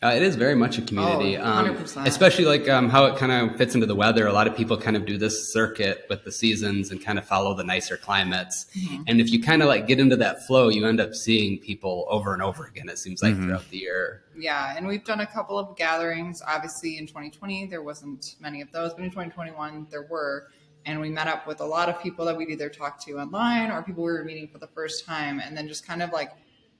[0.02, 2.08] Uh, it is very much a community, Oh, um, 100%.
[2.08, 4.28] especially like um, how it kind of fits into the weather.
[4.28, 7.26] A lot of people kind of do this circuit with the seasons and kind of
[7.28, 8.68] follow the nicer climates.
[8.78, 9.04] Mm-hmm.
[9.08, 12.06] And if you kind of like get into that flow, you end up seeing people
[12.10, 12.88] over and over again.
[12.88, 13.39] It seems Mm-hmm.
[13.41, 14.24] like throughout the year.
[14.38, 16.41] Yeah, and we've done a couple of gatherings.
[16.47, 20.47] Obviously, in 2020, there wasn't many of those, but in 2021, there were.
[20.86, 23.70] And we met up with a lot of people that we'd either talked to online
[23.70, 26.32] or people we were meeting for the first time, and then just kind of like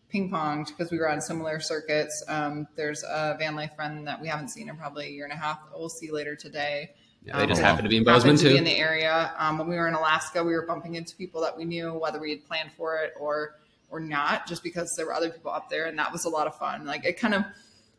[0.10, 2.24] ping ponged because we were on similar circuits.
[2.28, 5.34] Um, there's a van life friend that we haven't seen in probably a year and
[5.34, 6.92] a half that we'll see later today.
[7.24, 8.56] Yeah, they just Um, happen to be in happened Bozeman to be too.
[8.56, 9.34] in the area.
[9.38, 12.20] Um, when we were in Alaska, we were bumping into people that we knew, whether
[12.20, 13.56] we had planned for it or
[13.92, 16.46] or not, just because there were other people up there, and that was a lot
[16.46, 16.86] of fun.
[16.86, 17.44] Like it kind of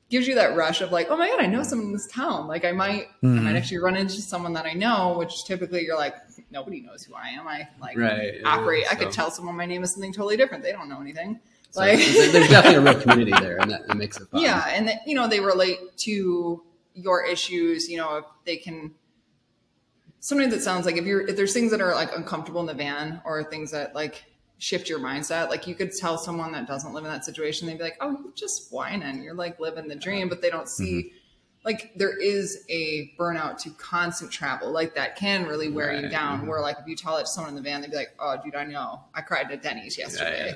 [0.08, 2.46] gives you that rush of like, oh my god, I know someone in this town.
[2.48, 5.96] Like I might, I might actually run into someone that I know, which typically you're
[5.96, 6.14] like,
[6.50, 7.46] nobody knows who I am.
[7.48, 8.84] I like Right, yeah, operate.
[8.88, 10.62] I so- could tell someone my name is something totally different.
[10.64, 11.38] They don't know anything.
[11.70, 14.42] So like there's definitely a real community there, and that, that makes it fun.
[14.42, 16.62] yeah, and that, you know they relate to
[16.94, 17.88] your issues.
[17.88, 18.92] You know if they can.
[20.18, 22.74] Sometimes it sounds like if you're if there's things that are like uncomfortable in the
[22.74, 24.24] van or things that like
[24.58, 27.78] shift your mindset, like you could tell someone that doesn't live in that situation, they'd
[27.78, 31.04] be like, "Oh, you're just whining, you're like living the dream," but they don't see
[31.04, 31.16] mm-hmm.
[31.62, 34.70] Like there is a burnout to constant travel.
[34.72, 36.11] Like that can really wear you Right.
[36.11, 36.46] down.
[36.46, 38.36] Where like if you tell it to someone in the van, they'd be like, "Oh,
[38.42, 39.00] dude, I know.
[39.14, 40.54] I cried at Denny's yesterday."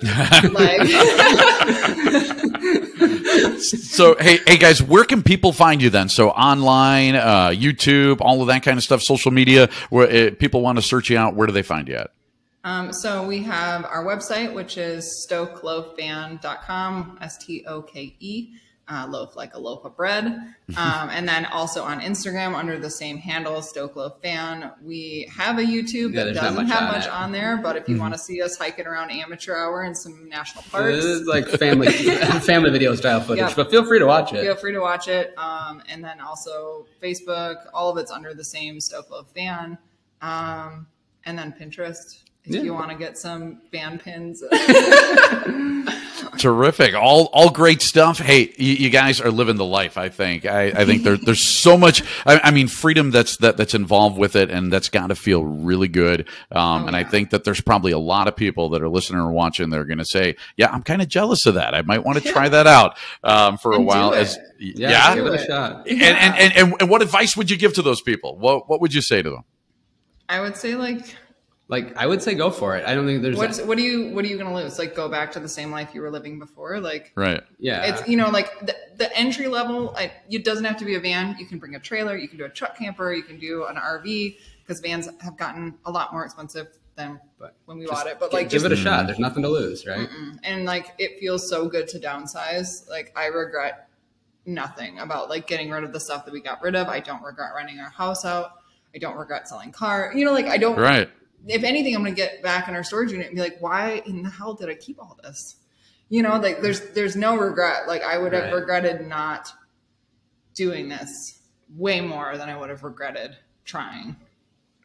[0.51, 0.81] like,
[3.61, 6.09] So, hey, hey guys, where can people find you then?
[6.09, 9.69] So, online, uh, YouTube, all of that kind of stuff, social media.
[9.91, 12.11] Where uh, people want to search you out, where do they find you at?
[12.65, 18.51] Um, so we have our website, which is stokeloafvan.com, S T O K E,
[18.89, 20.55] uh, loaf like a loaf of bread.
[20.79, 24.73] Um, and then also on Instagram under the same handle, Stoke Loaf Van.
[24.83, 27.13] We have a YouTube Yeah, that doesn't much have on much it.
[27.13, 30.27] on there, but if you want to see us hiking around amateur hour in some
[30.31, 31.93] national parks, This is like family
[32.41, 33.53] family video style footage, Yeah.
[33.55, 34.41] but feel free to watch it.
[34.43, 35.35] feel free to watch it.
[35.37, 39.77] Um, and then also Facebook, all of it's under the same Stoke Loaf Van.
[40.23, 40.87] Um,
[41.27, 42.23] and then Pinterest.
[42.47, 42.63] If Yeah.
[42.63, 44.43] you want to get some fan pins,
[46.39, 46.95] Terrific.
[46.95, 48.19] All all great stuff.
[48.19, 49.97] Hey, you, you guys are living the life.
[49.97, 50.45] I think.
[50.45, 52.03] I, I think there, there's so much.
[52.27, 55.45] I, I mean, freedom that's that, that's involved with it, and that's got to feel
[55.45, 56.29] really good.
[56.51, 59.31] Um, and I think that there's probably a lot of people that are listening or
[59.33, 59.71] watching.
[59.71, 61.75] that are going to say, "Yeah, I'm kind of jealous of that.
[61.75, 64.91] I might want to try that out um, for a And do while." As Yeah,
[64.91, 65.15] yeah.
[65.15, 65.87] give it a shot.
[65.89, 68.37] And, and, and, and, and what advice would you give to those people?
[68.39, 69.45] What what would you say to them?
[70.29, 71.15] I would say like
[71.69, 72.85] Like I would say, go for it.
[72.87, 73.37] I don't think there's.
[73.37, 74.79] what's what do you what are you gonna lose?
[74.79, 76.79] Like go back to the same life you were living before?
[76.79, 77.43] Like Right.
[77.59, 79.95] yeah, it's you know like the, the entry level.
[79.97, 81.37] I, it doesn't have to be a van.
[81.39, 82.17] You can bring a trailer.
[82.19, 83.15] You can do a truck camper.
[83.15, 87.55] You can do an RV because vans have gotten a lot more expensive than But
[87.65, 88.19] when we just bought it.
[88.21, 89.07] But gi- like give just it a shot.
[89.07, 90.09] There's nothing to lose, right?
[90.43, 92.87] and like it feels so good to downsize.
[92.91, 93.89] Like I regret
[94.47, 96.89] nothing about like getting rid of the stuff that we got rid of.
[96.89, 98.53] I don't regret renting our house out.
[98.95, 100.13] I don't regret selling car.
[100.15, 100.79] You know, like I don't.
[100.79, 101.09] Right.
[101.47, 104.03] If anything, I'm going to get back in our storage unit and be like, why
[104.07, 105.57] in the hell did I keep all this?
[106.09, 107.89] You know, like there's there's no regret.
[107.89, 108.55] Like I would have Right.
[108.55, 109.53] regretted not
[110.55, 111.41] doing this
[111.77, 114.17] way more than I would have regretted trying.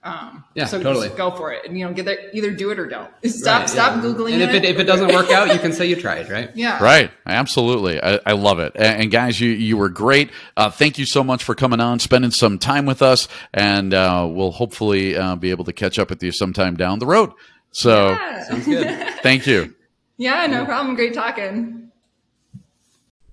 [0.01, 1.07] Um, Yeah, so totally.
[1.07, 2.17] just go for it, and you know, get there.
[2.33, 3.09] Either do it or don't.
[3.25, 4.01] Stop, Right, stop yeah.
[4.01, 6.49] googling And if it if it doesn't work out, you can say you tried, right?
[6.55, 7.11] yeah, Right.
[7.25, 8.01] Absolutely.
[8.01, 8.71] I, I love it.
[8.75, 10.29] And, and guys, you, you were great.
[10.55, 14.25] Uh, thank you so much for coming on, spending some time with us, and uh,
[14.29, 17.31] we'll hopefully uh, be able to catch up with you sometime down the road.
[17.71, 18.87] So Sounds good.
[19.21, 19.75] thank you.
[20.17, 20.95] Yeah, no problem.
[20.95, 21.88] Great talking.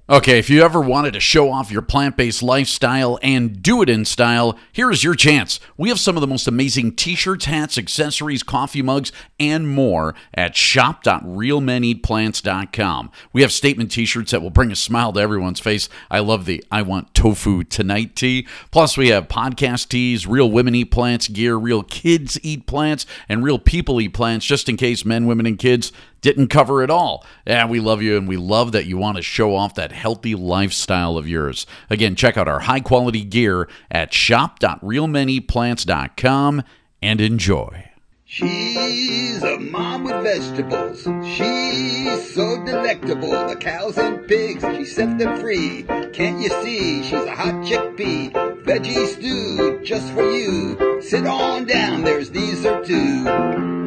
[0.08, 3.88] Okay, if you ever wanted to show off your plant based lifestyle and do it
[3.88, 5.58] in style, here is your chance.
[5.76, 10.14] We have some of the most amazing t shirts, hats, accessories, coffee mugs, and more
[10.32, 13.10] at shop.realmeneatplants.com.
[13.32, 15.88] We have statement t shirts that will bring a smile to everyone's face.
[16.08, 18.46] I love the I Want Tofu Tonight tee.
[18.70, 23.42] Plus, we have podcast tees, real women eat plants gear, real kids eat plants, and
[23.42, 25.90] real people eat plants, just in case men, women, and kids
[26.26, 27.24] didn't cover it all.
[27.46, 30.34] Yeah, we love you and we love that you want to show off that healthy
[30.34, 31.68] lifestyle of yours.
[31.88, 36.64] Again, check out our high quality gear at shop.realmeneatplants.com
[37.00, 37.90] and enjoy.
[38.24, 41.06] She's a mom with vegetables.
[41.24, 43.30] She's so delectable.
[43.30, 45.84] The cows and pigs, she set them free.
[46.12, 47.04] Can't you see?
[47.04, 48.32] She's a hot chickpea.
[48.64, 51.00] Veggie stew just for you.
[51.02, 53.86] Sit on down, there's dessert too.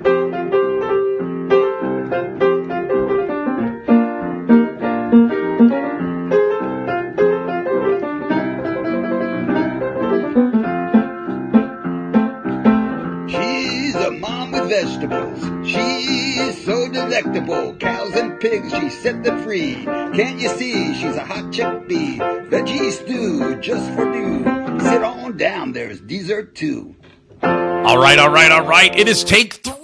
[0.00, 0.19] She's
[17.22, 17.74] delectable.
[17.74, 19.84] Cows and pigs, she set them free.
[19.84, 20.94] Can't you see?
[20.94, 22.48] She's a hot chick chickpea.
[22.48, 24.38] Veggie stew, just for you.
[24.80, 26.94] Sit on down, there's dessert too.
[27.42, 28.94] All right, all right, all right.
[28.98, 29.79] It is take three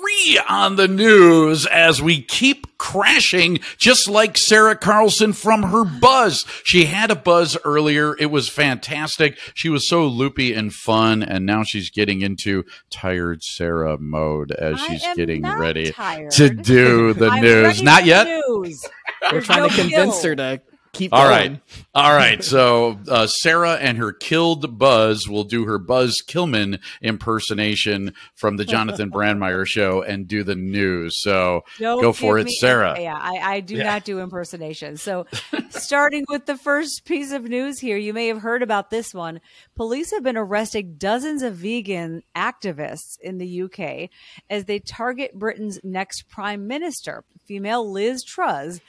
[0.49, 6.45] on the news as we keep crashing, just like Sarah Carlson from her buzz.
[6.65, 8.17] She had a buzz earlier.
[8.19, 9.39] It was fantastic.
[9.55, 14.81] She was so loopy and fun, and now she's getting into tired Sarah mode as
[14.81, 16.31] I she's getting ready tired.
[16.33, 17.83] to do the news.
[17.83, 18.27] Not yet.
[18.27, 18.85] News.
[19.23, 20.31] We're There's trying no to convince kill.
[20.31, 20.61] her to
[20.97, 21.53] keep All going.
[21.53, 21.61] right.
[21.95, 22.43] All right.
[22.43, 28.65] So uh, Sarah and her killed Buzz will do her Buzz Killman impersonation from the
[28.65, 31.21] Jonathan Brandmeier show and do the news.
[31.23, 33.01] So Don't go for it, me- Sarah.
[33.01, 35.03] Yeah, I, I do not do impersonations.
[35.03, 35.27] So,
[35.71, 39.41] starting with the first piece of news here, you may have heard about this one.
[39.75, 44.11] Police have been arresting dozens of vegan activists in the UK
[44.49, 48.81] as they target Britain's next prime minister, female Liz Truss.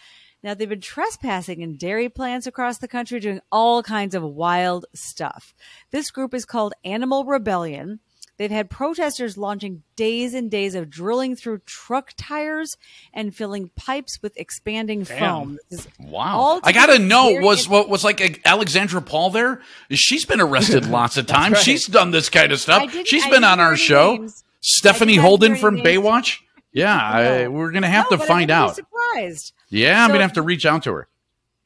[0.48, 4.86] Now, they've been trespassing in dairy plants across the country, doing all kinds of wild
[4.96, 5.54] stuff.
[5.92, 8.00] This group is called Animal Rebellion.
[8.38, 12.78] They've had protesters launching days and days of drilling through truck tires
[13.14, 15.58] and filling pipes with expanding foam.
[16.00, 16.62] Wow.
[16.64, 19.62] I got to together know was what was like Alexandra Paul there?
[19.92, 21.56] She's been arrested lots of times.
[21.56, 21.64] right.
[21.66, 22.90] She's done this kind of stuff.
[22.90, 24.14] didn't- She's I been on our show.
[24.16, 24.46] names.
[24.62, 25.88] Stephanie I did not Holden from names.
[25.88, 26.38] Baywatch.
[26.72, 28.78] Yeah, I, we're gonna have No, to but find I out.
[28.78, 29.52] be surprised.
[29.70, 31.08] Yeah, I'm gonna have to reach out to her.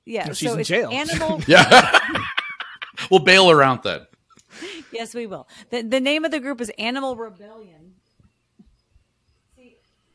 [0.06, 0.90] Yeah, No, she's so in jail.
[0.92, 1.42] Animal.
[1.48, 2.00] Yeah,
[3.12, 4.02] we'll bail her out then.
[4.92, 5.48] yes, we will.
[5.70, 7.94] The, the name of the group is Animal Rebellion.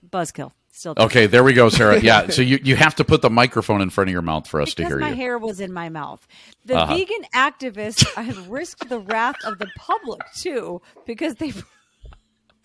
[0.09, 0.53] Buzzkill.
[0.72, 1.99] Still Okay, there we go, Sarah.
[2.03, 4.61] Yeah, so you, you have to put the microphone in front of your mouth for
[4.61, 5.12] us to hear my you.
[5.12, 6.26] My hair was in my mouth.
[6.66, 6.95] The Uh-huh.
[6.95, 11.55] vegan activists have risked the wrath of the public too because they.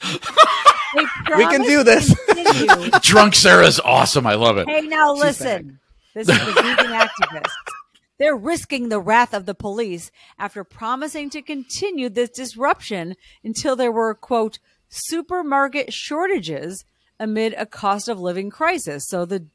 [0.02, 1.06] They
[1.38, 2.08] We can do this.
[2.14, 4.26] to continue- Drunk Sarah's awesome.
[4.28, 4.68] I love it.
[4.70, 5.80] Hey, now listen.
[6.14, 7.52] This is the vegan activists.
[8.20, 13.92] They're risking the wrath of the police after promising to continue this disruption until there
[13.92, 16.84] were, quote, supermarket shortages
[17.20, 19.08] amid a cost of living crisis.
[19.08, 19.46] So the,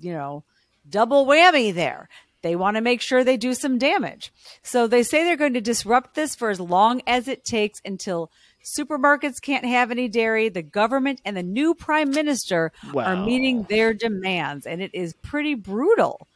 [0.00, 0.44] you know,
[0.88, 2.08] double whammy there.
[2.42, 4.32] They want to make sure they do some damage.
[4.64, 8.32] So they say they're going to disrupt this for as long as it takes until
[8.64, 10.48] supermarkets can't have any dairy.
[10.48, 15.54] The government and the new prime minister are meeting their demands, and it is pretty
[15.54, 16.26] brutal.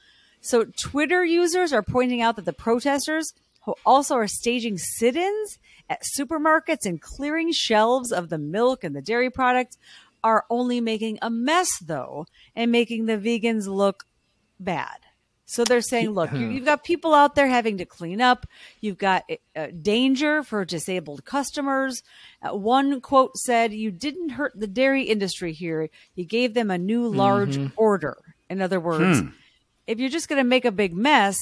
[0.40, 3.32] So Twitter users are pointing out that the protesters
[3.64, 5.58] who also are staging sit-ins
[5.90, 9.76] at supermarkets and clearing shelves of the milk and the dairy products
[10.22, 14.04] are only making a mess though and making the vegans look
[14.58, 14.98] bad.
[15.48, 18.46] So they're saying, look, you, you've got people out there having to clean up.
[18.80, 19.22] You've got
[19.54, 22.02] uh, danger for disabled customers.
[22.42, 25.88] Uh, one quote said, "You didn't hurt the dairy industry here.
[26.16, 28.16] You gave them a new large order."
[28.50, 29.20] In other words,
[29.86, 31.36] if you're just going to make a big mess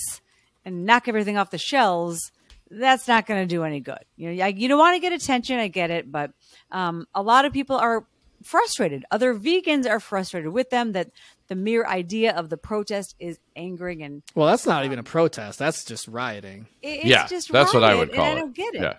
[0.66, 2.30] and knock everything off the shelves,
[2.70, 4.04] that's not going to do any good.
[4.16, 5.58] You know, you don't want to get attention.
[5.58, 6.32] I get it, but
[6.70, 8.04] um, a lot of people are
[8.44, 9.04] frustrated.
[9.10, 11.10] Other vegans are frustrated with them that
[11.48, 15.04] the mere idea of the protest is angering and Well, that's not even a um,
[15.04, 15.58] protest.
[15.58, 16.66] That's just rioting.
[16.82, 18.34] it- it's yeah, just that's what I riot, would and call I it.
[18.36, 18.82] don't get it.
[18.82, 18.96] Yeah.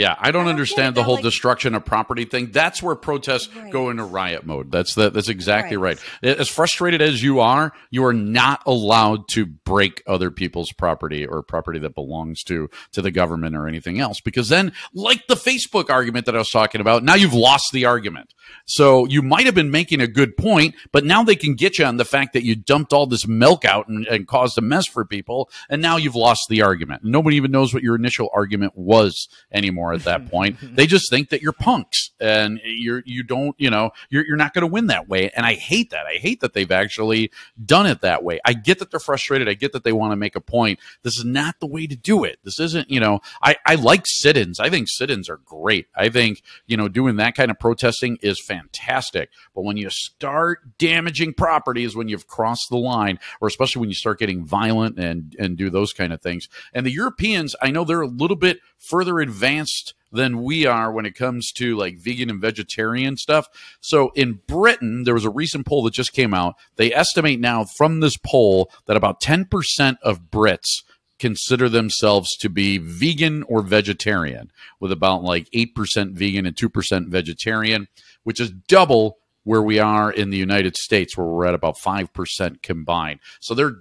[0.00, 2.50] Yeah, I don't don't understand the whole like- destruction of property thing.
[2.50, 3.70] That's where protests Right.
[3.70, 4.70] go into riot mode.
[4.72, 5.98] That's the, that's exactly right.
[6.22, 6.38] Right.
[6.38, 11.42] As frustrated as you are, you are not allowed to break other people's property or
[11.42, 15.90] property that belongs to to the government or anything else because then like the Facebook
[15.90, 18.32] argument that I was talking about, now you've lost the argument.
[18.66, 21.84] So you might have been making a good point, but now they can get you
[21.84, 24.86] on the fact that you dumped all this milk out and, and caused a mess
[24.86, 27.02] for people, and now you've lost the argument.
[27.04, 30.56] Nobody even knows what your initial argument was anymore at that point.
[30.62, 34.54] They just think that you're punks and you're you don't you know you're you're not
[34.54, 35.30] going to win that way.
[35.30, 36.06] And I hate that.
[36.06, 37.30] I hate that they've actually
[37.64, 38.40] done it that way.
[38.44, 39.48] I get that they're frustrated.
[39.48, 40.78] I get that they want to make a point.
[41.02, 42.38] This is not the way to do it.
[42.44, 44.60] This isn't you know I I like sit-ins.
[44.60, 45.86] I think sit-ins are great.
[45.96, 49.30] I think you know doing that kind of protesting is fantastic.
[49.54, 53.94] But when you start damaging properties, when you've crossed the line, or especially when you
[53.94, 57.84] start getting violent and and do those kind of things, and the Europeans, I know
[57.84, 59.79] they're a little bit further advanced
[60.12, 63.46] than we are when it comes to like vegan and vegetarian stuff.
[63.80, 66.54] So in Britain, there was a recent poll that just came out.
[66.76, 70.82] They estimate now from this poll that about 10% of Brits
[71.18, 74.50] consider themselves to be vegan or vegetarian,
[74.80, 77.88] with about like 8% vegan and 2% vegetarian,
[78.24, 82.62] which is double where we are in the United States, where we're at about 5%
[82.62, 83.20] combined.
[83.40, 83.76] So they're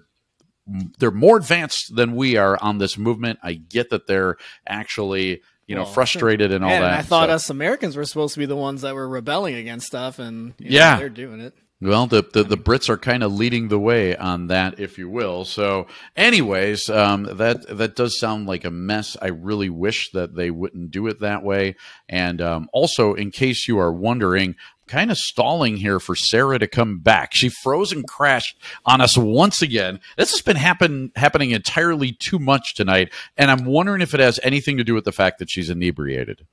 [1.00, 3.40] they're more advanced than we are on this movement.
[3.42, 7.00] I get that they're actually, you know, Well, frustrated and all Man, that.
[7.00, 9.86] I thought So- us Americans were supposed to be the ones that were rebelling against
[9.88, 10.98] stuff, and you know, Yeah.
[10.98, 11.54] they're doing it.
[11.82, 15.08] Well, the, the, the Brits are kind of leading the way on that, if you
[15.10, 15.46] will.
[15.46, 19.16] So, anyways, um, that that does sound like a mess.
[19.22, 21.76] I really wish that they wouldn't do it that way.
[22.10, 24.56] And um, also, in case you are wondering,
[24.90, 27.34] kind of stalling here for Sarah to come back.
[27.34, 30.00] She froze and crashed on us once again.
[30.18, 34.40] This has been happen happening entirely too much tonight, and I'm wondering if it has
[34.44, 36.46] anything to do with the fact that she's inebriated.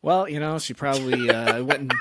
[0.00, 1.94] Well, you know, she probably uh, went and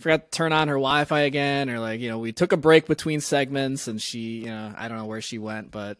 [0.00, 2.86] forgot to turn on her Wi-Fi again, or like, you know, we took a break
[2.86, 5.98] between segments, and she, you know, I don't know where she went, but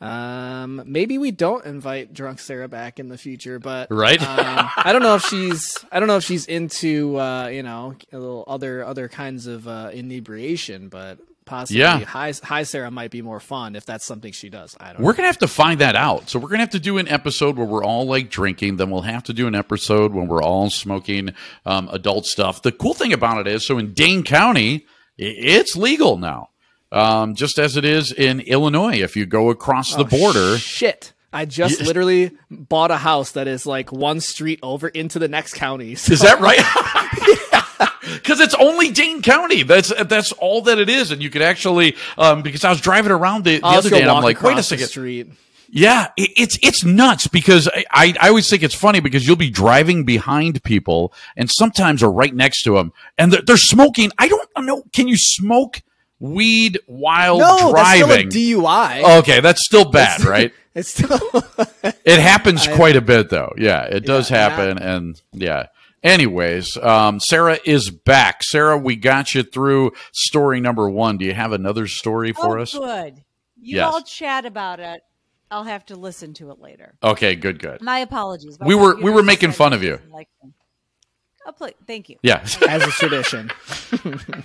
[0.00, 3.58] um, maybe we don't invite drunk Sarah back in the future.
[3.58, 4.20] But Right.
[4.20, 7.94] um, I don't know if she's, I don't know if she's into, uh, you know,
[8.12, 11.18] a little other other kinds of uh, inebriation, but.
[11.46, 11.98] Possibly, Yeah.
[12.04, 14.76] hi, hi Sarah might be more fun if that's something she does.
[14.78, 15.02] I don't.
[15.02, 15.16] We're know.
[15.16, 16.30] gonna have to find that out.
[16.30, 18.76] So we're gonna have to do an episode where we're all like drinking.
[18.76, 21.34] Then we'll have to do an episode when we're all smoking
[21.66, 22.62] um, adult stuff.
[22.62, 24.86] The cool thing about it is, so in Dane County,
[25.18, 26.49] it's legal now,
[26.92, 29.00] um, just as it is in Illinois.
[29.02, 31.12] If you go across the Oh, border, Shit.
[31.32, 31.86] I just Yes.
[31.86, 35.94] literally bought a house that is like one street over into the next county.
[35.94, 36.58] So Is that right?
[38.02, 39.62] Because it's only Dane County.
[39.62, 43.12] That's that's all that it is, and you could actually um, because I was driving
[43.12, 45.28] around the, the other day, and I'm like, wait a the second, street.
[45.70, 49.36] Yeah, it, it's it's nuts because I, I I always think it's funny because you'll
[49.36, 54.10] be driving behind people and sometimes are right next to them and they're, they're smoking.
[54.18, 54.82] I don't know.
[54.92, 55.80] Can you smoke
[56.20, 58.08] weed while No, driving?
[58.30, 59.18] that's still a DUI.
[59.20, 60.52] okay, that's still bad, right?
[60.74, 61.18] It's still
[62.04, 63.52] It happens quite a bit though.
[63.58, 65.66] Yeah, it does Yeah, happen, and yeah.
[66.02, 68.42] Anyways, um, Sarah is back.
[68.42, 71.18] Sarah, we got you through story number one.
[71.18, 72.72] Do you have another story for oh, us?
[72.72, 73.16] good.
[73.60, 73.92] You Yes.
[73.92, 75.02] all chat about it.
[75.50, 76.94] I'll have to listen to it later.
[77.02, 77.82] Okay, good, good.
[77.82, 78.56] My apologies.
[78.64, 79.96] We were- we were making fun of you.
[79.96, 80.28] doesn't like.
[81.46, 82.16] Oh, please, thank you.
[82.22, 82.46] Yeah.
[82.68, 83.50] as a tradition.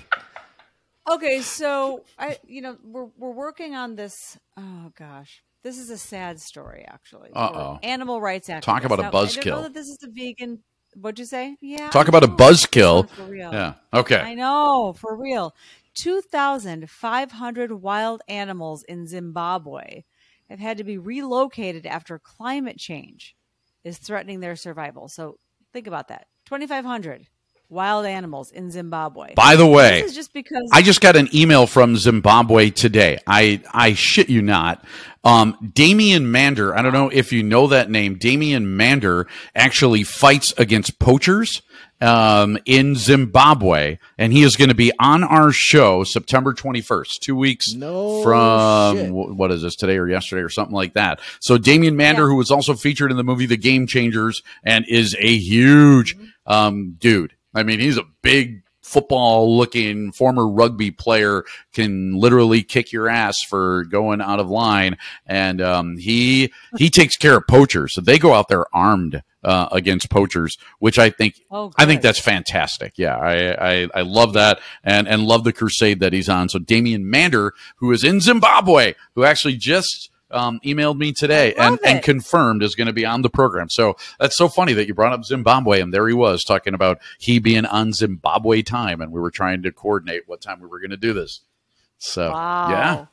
[1.07, 4.37] Okay, so I, you know, we're we're working on this.
[4.57, 7.31] Oh gosh, this is a sad story, actually.
[7.33, 7.79] Uh-oh.
[7.83, 8.61] Animal rights activists.
[8.61, 9.45] Talk about a buzzkill.
[9.45, 10.63] know that this is a vegan.
[10.95, 11.57] What'd you say?
[11.61, 11.89] Yeah.
[11.89, 13.09] Talk about a buzzkill.
[13.09, 13.51] For real.
[13.51, 13.73] Yeah.
[13.93, 14.19] Okay.
[14.19, 15.53] I know, for real.
[15.95, 20.03] 2,500 wild animals in Zimbabwe
[20.49, 23.35] have had to be relocated after climate change
[23.83, 25.07] is threatening their survival.
[25.07, 25.37] So
[25.73, 27.27] think about that 2,500
[27.69, 29.33] wild animals in Zimbabwe.
[29.35, 33.19] By the way, this is just because I just got an email from Zimbabwe today.
[33.27, 34.83] I I shit you not.
[35.23, 36.77] Um, Damien Mander.
[36.77, 38.15] I don't know if you know that name.
[38.19, 41.63] Damien Mander actually fights against poachers
[41.99, 47.35] um, in Zimbabwe, and he is going to be on our show September 21st, two
[47.35, 49.11] weeks No from shit.
[49.11, 51.19] what is this today or yesterday or something like that.
[51.39, 52.27] So Damien Mander, Yeah.
[52.27, 56.97] who was also featured in the movie The Game Changers, and is a huge um,
[56.99, 57.33] dude.
[57.55, 61.43] I mean, he's a big football looking former rugby player
[61.73, 64.95] can literally kick your ass for going out of line.
[65.25, 67.95] And um, he he takes care of poachers.
[67.95, 72.01] So they go out there armed uh, against poachers which i think Oh, i think
[72.01, 72.93] that's fantastic.
[72.97, 74.59] Yeah I, I i love that.
[74.83, 76.49] And and love the crusade that he's on.
[76.49, 81.79] So damien mander who is in zimbabwe who actually just um, emailed me today and,
[81.85, 83.69] and confirmed is going to be on the program.
[83.69, 86.99] So that's so funny that you brought up Zimbabwe, and there he was talking about
[87.17, 90.79] he being on Zimbabwe time, and we were trying to coordinate what time we were
[90.79, 91.41] going to do this.
[91.97, 92.69] So Wow.
[92.69, 93.05] yeah,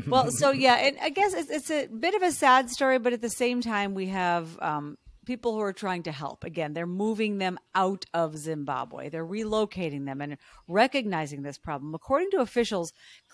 [0.06, 3.12] well, so yeah, and I guess it's, it's a bit of a sad story, but
[3.12, 6.44] at the same time, we have um, people who are trying to help.
[6.44, 9.08] Again, they're moving them out of Zimbabwe.
[9.08, 10.36] They're relocating them and
[10.68, 11.94] recognizing this problem.
[11.94, 12.92] According to officials,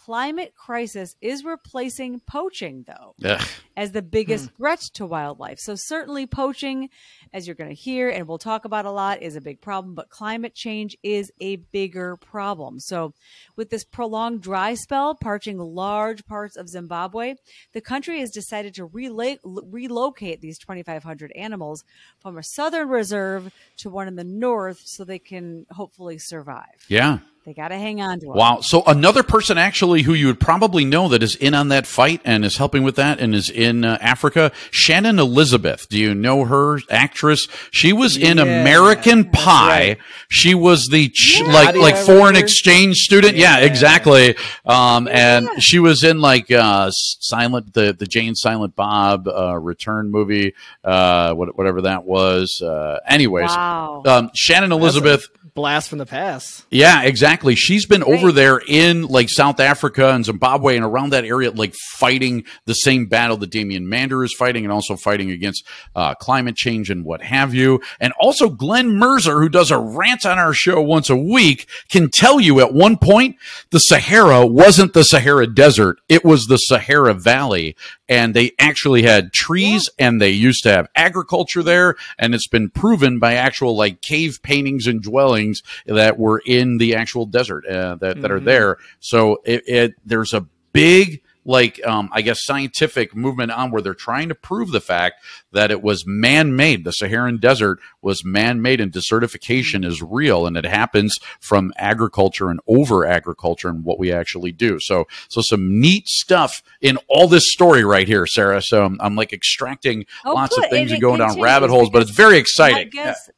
[0.09, 3.47] climate crisis is replacing poaching, though Ugh.
[3.77, 4.57] as the biggest hmm.
[4.57, 5.59] threat to wildlife.
[5.59, 6.89] So certainly poaching,
[7.35, 9.95] as you're going to hear and we'll talk about a lot, is a big problem,
[9.95, 12.81] but climate change is a bigger problem.
[12.81, 13.13] So
[13.55, 17.35] with this prolonged dry spell parching large parts of Zimbabwe,
[17.75, 21.85] the country has decided to rela- relocate these 2,500 animals
[22.19, 26.87] from a southern reserve to one in the north so they can hopefully survive.
[26.89, 27.19] yeah.
[27.49, 28.35] They got to hang on to them.
[28.35, 28.59] Wow.
[28.61, 32.21] So another person actually who you would probably know that is in on that fight
[32.23, 35.89] and is helping with that and is in uh, Africa, Shannon Elizabeth.
[35.89, 37.49] Do you know her actress?
[37.71, 39.69] She was in Yeah, American Pie.
[39.89, 39.99] right.
[40.29, 41.47] She was the ch- Yeah.
[41.47, 42.45] like Nadia, like foreign whatever.
[42.45, 43.37] exchange student.
[43.39, 43.65] Yeah, Yeah.
[43.65, 44.37] exactly.
[44.67, 50.11] Um, and she was in like uh, Silent the the Jane Silent Bob uh, return
[50.11, 50.53] movie,
[50.85, 52.61] uh, what- whatever that was.
[52.61, 54.03] Uh, anyways, Wow.
[54.05, 55.29] um, Shannon Elizabeth.
[55.55, 56.65] Blast from the past.
[56.71, 57.38] Yeah, exactly.
[57.55, 61.75] She's been over there in like South Africa and Zimbabwe and around that area, like
[61.75, 65.65] fighting the same battle that Damien Mander is fighting and also fighting against
[65.95, 67.81] uh, climate change and what have you.
[68.01, 72.11] And also Glen Merzer, who does a rant on our show once a week, can
[72.11, 73.37] tell you at one point
[73.71, 76.01] the Sahara wasn't the Sahara Desert.
[76.09, 77.77] It was the Sahara Valley.
[78.09, 81.97] And they actually had trees and they used to have agriculture there.
[82.19, 86.95] And it's been proven by actual like cave paintings and dwellings that were in the
[86.95, 88.79] actual desert uh, that, that are there.
[89.01, 93.95] So it, it there's a big like um, I guess scientific movement on where they're
[93.95, 95.17] trying to prove the fact
[95.51, 96.85] that it was man-made.
[96.85, 102.61] The Saharan desert was man-made, and desertification is real, and it happens from agriculture and
[102.69, 104.79] over agriculture and what we actually do.
[104.81, 108.61] So, so some neat stuff in all this story right here, Sarah.
[108.63, 110.65] So I'm, I'm like extracting Oh, lots good.
[110.67, 112.91] of things And and going down rabbit holes, but it's very I exciting.
[112.91, 113.31] guess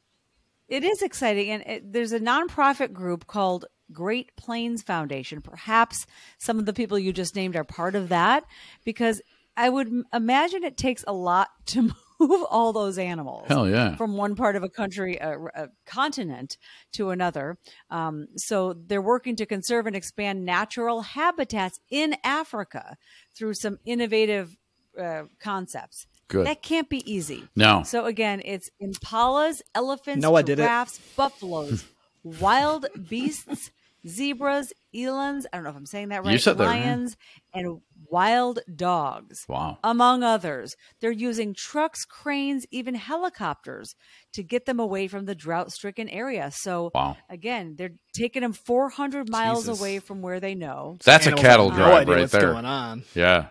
[0.67, 5.41] it is exciting, and it, there's a nonprofit group called Great Plains Foundation.
[5.41, 6.05] Perhaps
[6.37, 8.43] some of the people you just named are part of that,
[8.85, 9.21] because
[9.57, 13.47] I would imagine it takes a lot to move all those animals.
[13.47, 13.95] Hell yeah.
[13.95, 16.57] From one part of a country, a, a continent,
[16.93, 17.57] to another.
[17.89, 22.95] Um, so they're working to conserve and expand natural habitats in Africa
[23.35, 24.55] through some innovative
[24.99, 26.05] uh, concepts.
[26.27, 26.47] Good.
[26.47, 27.43] That can't be easy.
[27.55, 27.83] No.
[27.83, 30.61] So again, it's impalas, elephants, Noah did it.
[30.61, 31.83] giraffes, buffaloes,
[32.23, 33.71] wild beasts,
[34.07, 35.45] zebras, elands.
[35.51, 36.31] I don't know if I'm saying that right.
[36.33, 36.81] You said that right.
[36.81, 37.15] lions
[37.53, 39.45] and wild dogs.
[39.47, 39.77] Wow.
[39.83, 43.95] Among others, they're using trucks, cranes, even helicopters
[44.33, 46.51] to get them away from the drought-stricken area.
[46.53, 47.17] So Wow.
[47.29, 49.79] again, they're taking them 400 miles Jesus.
[49.79, 50.97] away from where they know.
[51.05, 52.51] That's a cattle have no drive right what's there.
[52.51, 53.03] going on.
[53.15, 53.47] Yeah,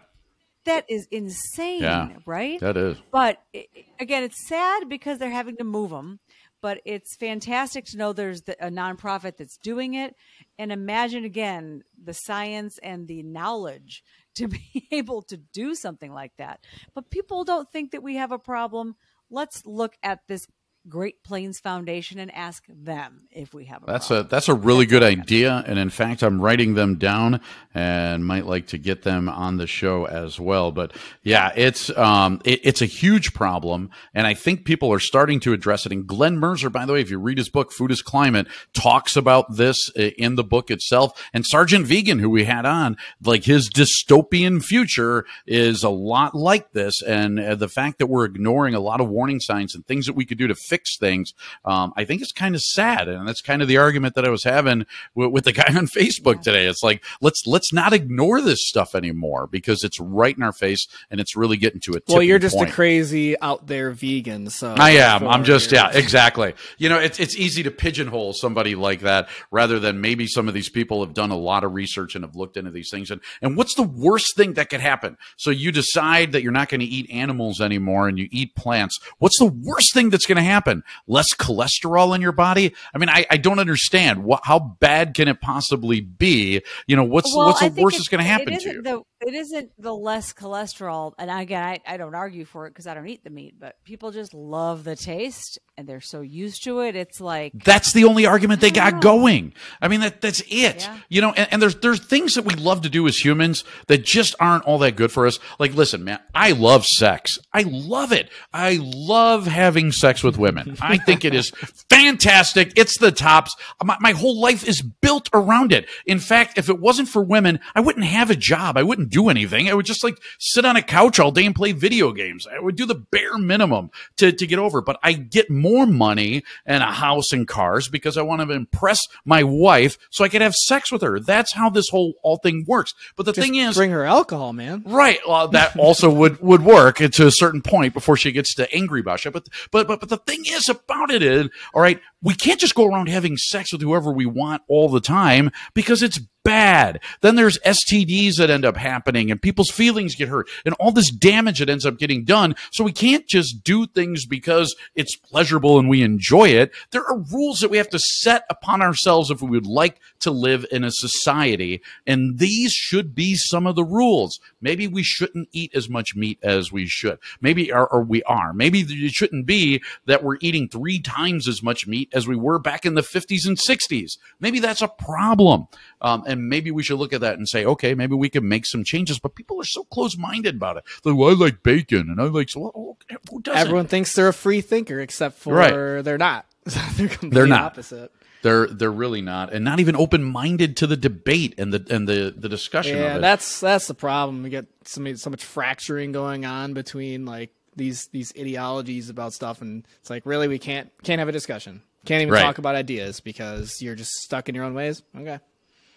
[0.67, 2.09] That is insane, Yeah.
[2.27, 2.61] right?
[2.61, 2.99] that is.
[3.11, 3.67] But i
[3.99, 6.21] again, it's sad because they're having to move them.
[6.63, 10.15] But it's fantastic to know there's the, a nonprofit that's doing it,
[10.59, 14.03] and imagine again the science and the knowledge
[14.37, 16.65] to be able to do something like that.
[16.95, 18.97] But people don't think that we have a problem.
[19.31, 20.47] Let's look at this
[20.91, 24.27] Great Plains Foundation and ask them if we have a That's problem.
[24.27, 27.41] a that's a really good idea, and in fact, I'm writing them down
[27.73, 30.73] and might like to get them on the show as well.
[30.73, 30.93] But
[31.23, 35.53] yeah, it's um it, it's a huge problem, and I think people are starting to
[35.53, 35.93] address it.
[35.93, 39.17] And Glen Merzer, by the way, if you read his book "Food Is Climate," talks
[39.17, 41.13] about this in the book itself.
[41.33, 46.73] And Sergeant Vegan, who we had on, like his dystopian future is a lot like
[46.73, 50.07] this, and uh, the fact that we're ignoring a lot of warning signs and things
[50.07, 51.35] that we could do to fix things,
[51.65, 54.31] um, I think it's kind of sad, and that's kind of the argument that I
[54.31, 56.67] was having with, with the guy on Facebook today.
[56.67, 60.87] It's like let's let's not ignore this stuff anymore because it's right in our face
[61.11, 62.01] and it's really getting to a.
[62.09, 62.71] Well, you're just point.
[62.71, 64.51] a crazy out there vegan.
[64.51, 65.27] So I am.
[65.27, 66.55] I'm just yeah, exactly.
[66.79, 70.55] You know, it's it's easy to pigeonhole somebody like that rather than maybe some of
[70.55, 73.11] these people have done a lot of research and have looked into these things.
[73.11, 75.17] And and what's the worst thing that could happen?
[75.37, 78.99] So you decide that you're not going to eat animals anymore and you eat plants.
[79.19, 80.60] What's the worst thing that's going to happen?
[81.07, 82.75] Less cholesterol in your body?
[82.95, 84.25] I mean, I, I don't understand.
[84.25, 86.63] What how bad can it possibly be?
[86.87, 88.83] You know, what's Well, what's the worst that's going to happen to you?
[88.83, 92.87] The, it isn't the less cholesterol, and again, I, I don't argue for it because
[92.87, 96.63] I don't eat the meat, but people just love the taste and they're so used
[96.65, 96.95] to it.
[96.95, 99.01] It's like That's the only argument they got know.
[99.01, 99.55] going.
[99.81, 100.83] I mean, that that's it.
[100.83, 100.99] Yeah.
[101.09, 104.05] You know, and, and there's there's things that we love to do as humans that
[104.05, 105.39] just aren't all that good for us.
[105.59, 107.39] Like, listen, man, I love sex.
[107.55, 108.29] I love it.
[108.53, 110.77] I love having sex with women.
[110.83, 111.51] I think it is
[111.89, 112.75] fantastic.
[112.77, 113.57] It's the tops.
[113.83, 115.89] My, my whole life is built around it.
[116.05, 118.77] In fact, if it wasn't for women, I wouldn't have a job.
[118.77, 119.69] I wouldn't do anything.
[119.69, 122.47] I would just like sit on a couch all day and play video games.
[122.47, 124.81] I would do the bare minimum to, to get over.
[124.81, 129.01] But I get more money and a house and cars because I want to impress
[129.25, 131.21] my wife so I could have sex with her.
[131.21, 132.95] That's how this whole all thing works.
[133.17, 134.83] But the Just thing is, bring her alcohol, man.
[134.87, 135.21] Right.
[135.27, 139.01] Well, that also would would work to a certain point before she gets to angry
[139.01, 139.33] about it.
[139.33, 142.75] But but but but the thing is about it is, all right, we can't just
[142.75, 147.01] go around having sex with whoever we want all the time because it's bad.
[147.21, 151.11] Then there's STDs that end up happening and people's feelings get hurt and all this
[151.11, 152.55] damage that ends up getting done.
[152.73, 156.73] So we can't just do things because it's pleasurable and we enjoy it.
[156.91, 160.31] There are rules that we have to set upon ourselves if we would like to
[160.31, 161.83] live in a society.
[162.07, 164.39] And these should be some of the rules.
[164.61, 167.19] Maybe we shouldn't eat as much meat as we should.
[167.41, 168.53] Maybe, or, or we are.
[168.53, 172.59] Maybe it shouldn't be that we're eating three times as much meat as we were
[172.59, 174.19] back in the 50s and 60s.
[174.39, 175.69] Maybe that's a problem.
[176.01, 178.67] Um, and maybe we should look at that and say, okay, maybe we can make
[178.67, 179.19] some changes.
[179.19, 180.85] But people are so close minded about it.
[181.03, 182.99] They're like, well, I like bacon and I like, so well,
[183.31, 183.59] who doesn't?
[183.61, 186.03] Everyone thinks they're a free thinker, except for Right.
[186.03, 186.47] they're not.
[186.97, 187.63] they're They're not.
[187.63, 188.13] opposite.
[188.43, 192.09] They're they're really not, and not even open minded to the debate and the and
[192.09, 193.21] the the discussion Yeah, of it.
[193.21, 194.43] that's that's the problem.
[194.43, 199.35] We get so many, so much fracturing going on between like these these ideologies about
[199.35, 201.83] stuff, and it's like really we can't can't have a discussion.
[202.07, 202.41] Can't even Right.
[202.41, 205.03] talk about ideas because you're just stuck in your own ways.
[205.15, 205.39] Okay.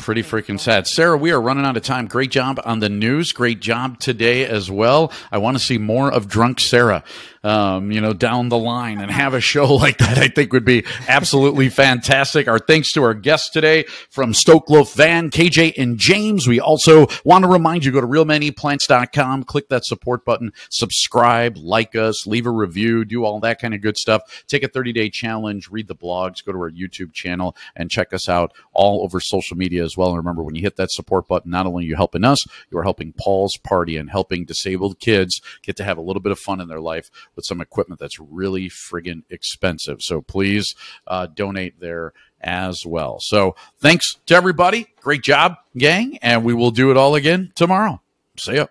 [0.04, 0.86] Pretty freaking sad.
[0.86, 2.08] Sarah, we are running out of time.
[2.08, 3.32] Great job on the news.
[3.32, 5.14] Great job today as well.
[5.32, 7.06] I want to see more of Drunk Sarah,
[7.44, 10.18] um, you know, down the line and have a show like that.
[10.18, 12.48] I think would be absolutely fantastic.
[12.48, 16.48] Our thanks to our guests today from Stoke Loaf Van, KJ and James.
[16.48, 21.96] We also want to remind you, go to realmeneatplants.com, click that support button, subscribe, like
[21.96, 24.44] us, leave a review, do all that kind of good stuff.
[24.48, 28.14] Take a 30 day challenge, read the blogs, go to our YouTube channel and check
[28.14, 30.10] us out all over social media as well.
[30.10, 32.40] And remember, when you hit that support button, not only are you helping us,
[32.72, 36.32] you are helping Paul's Party and helping disabled kids get to have a little bit
[36.32, 39.98] of fun in their life with some equipment that's really friggin' expensive.
[40.02, 40.76] So please
[41.08, 43.18] uh, donate there as well.
[43.22, 44.88] So thanks to everybody.
[45.02, 46.18] Great job, gang.
[46.22, 48.02] And we will do it all again tomorrow.
[48.38, 48.68] See ya.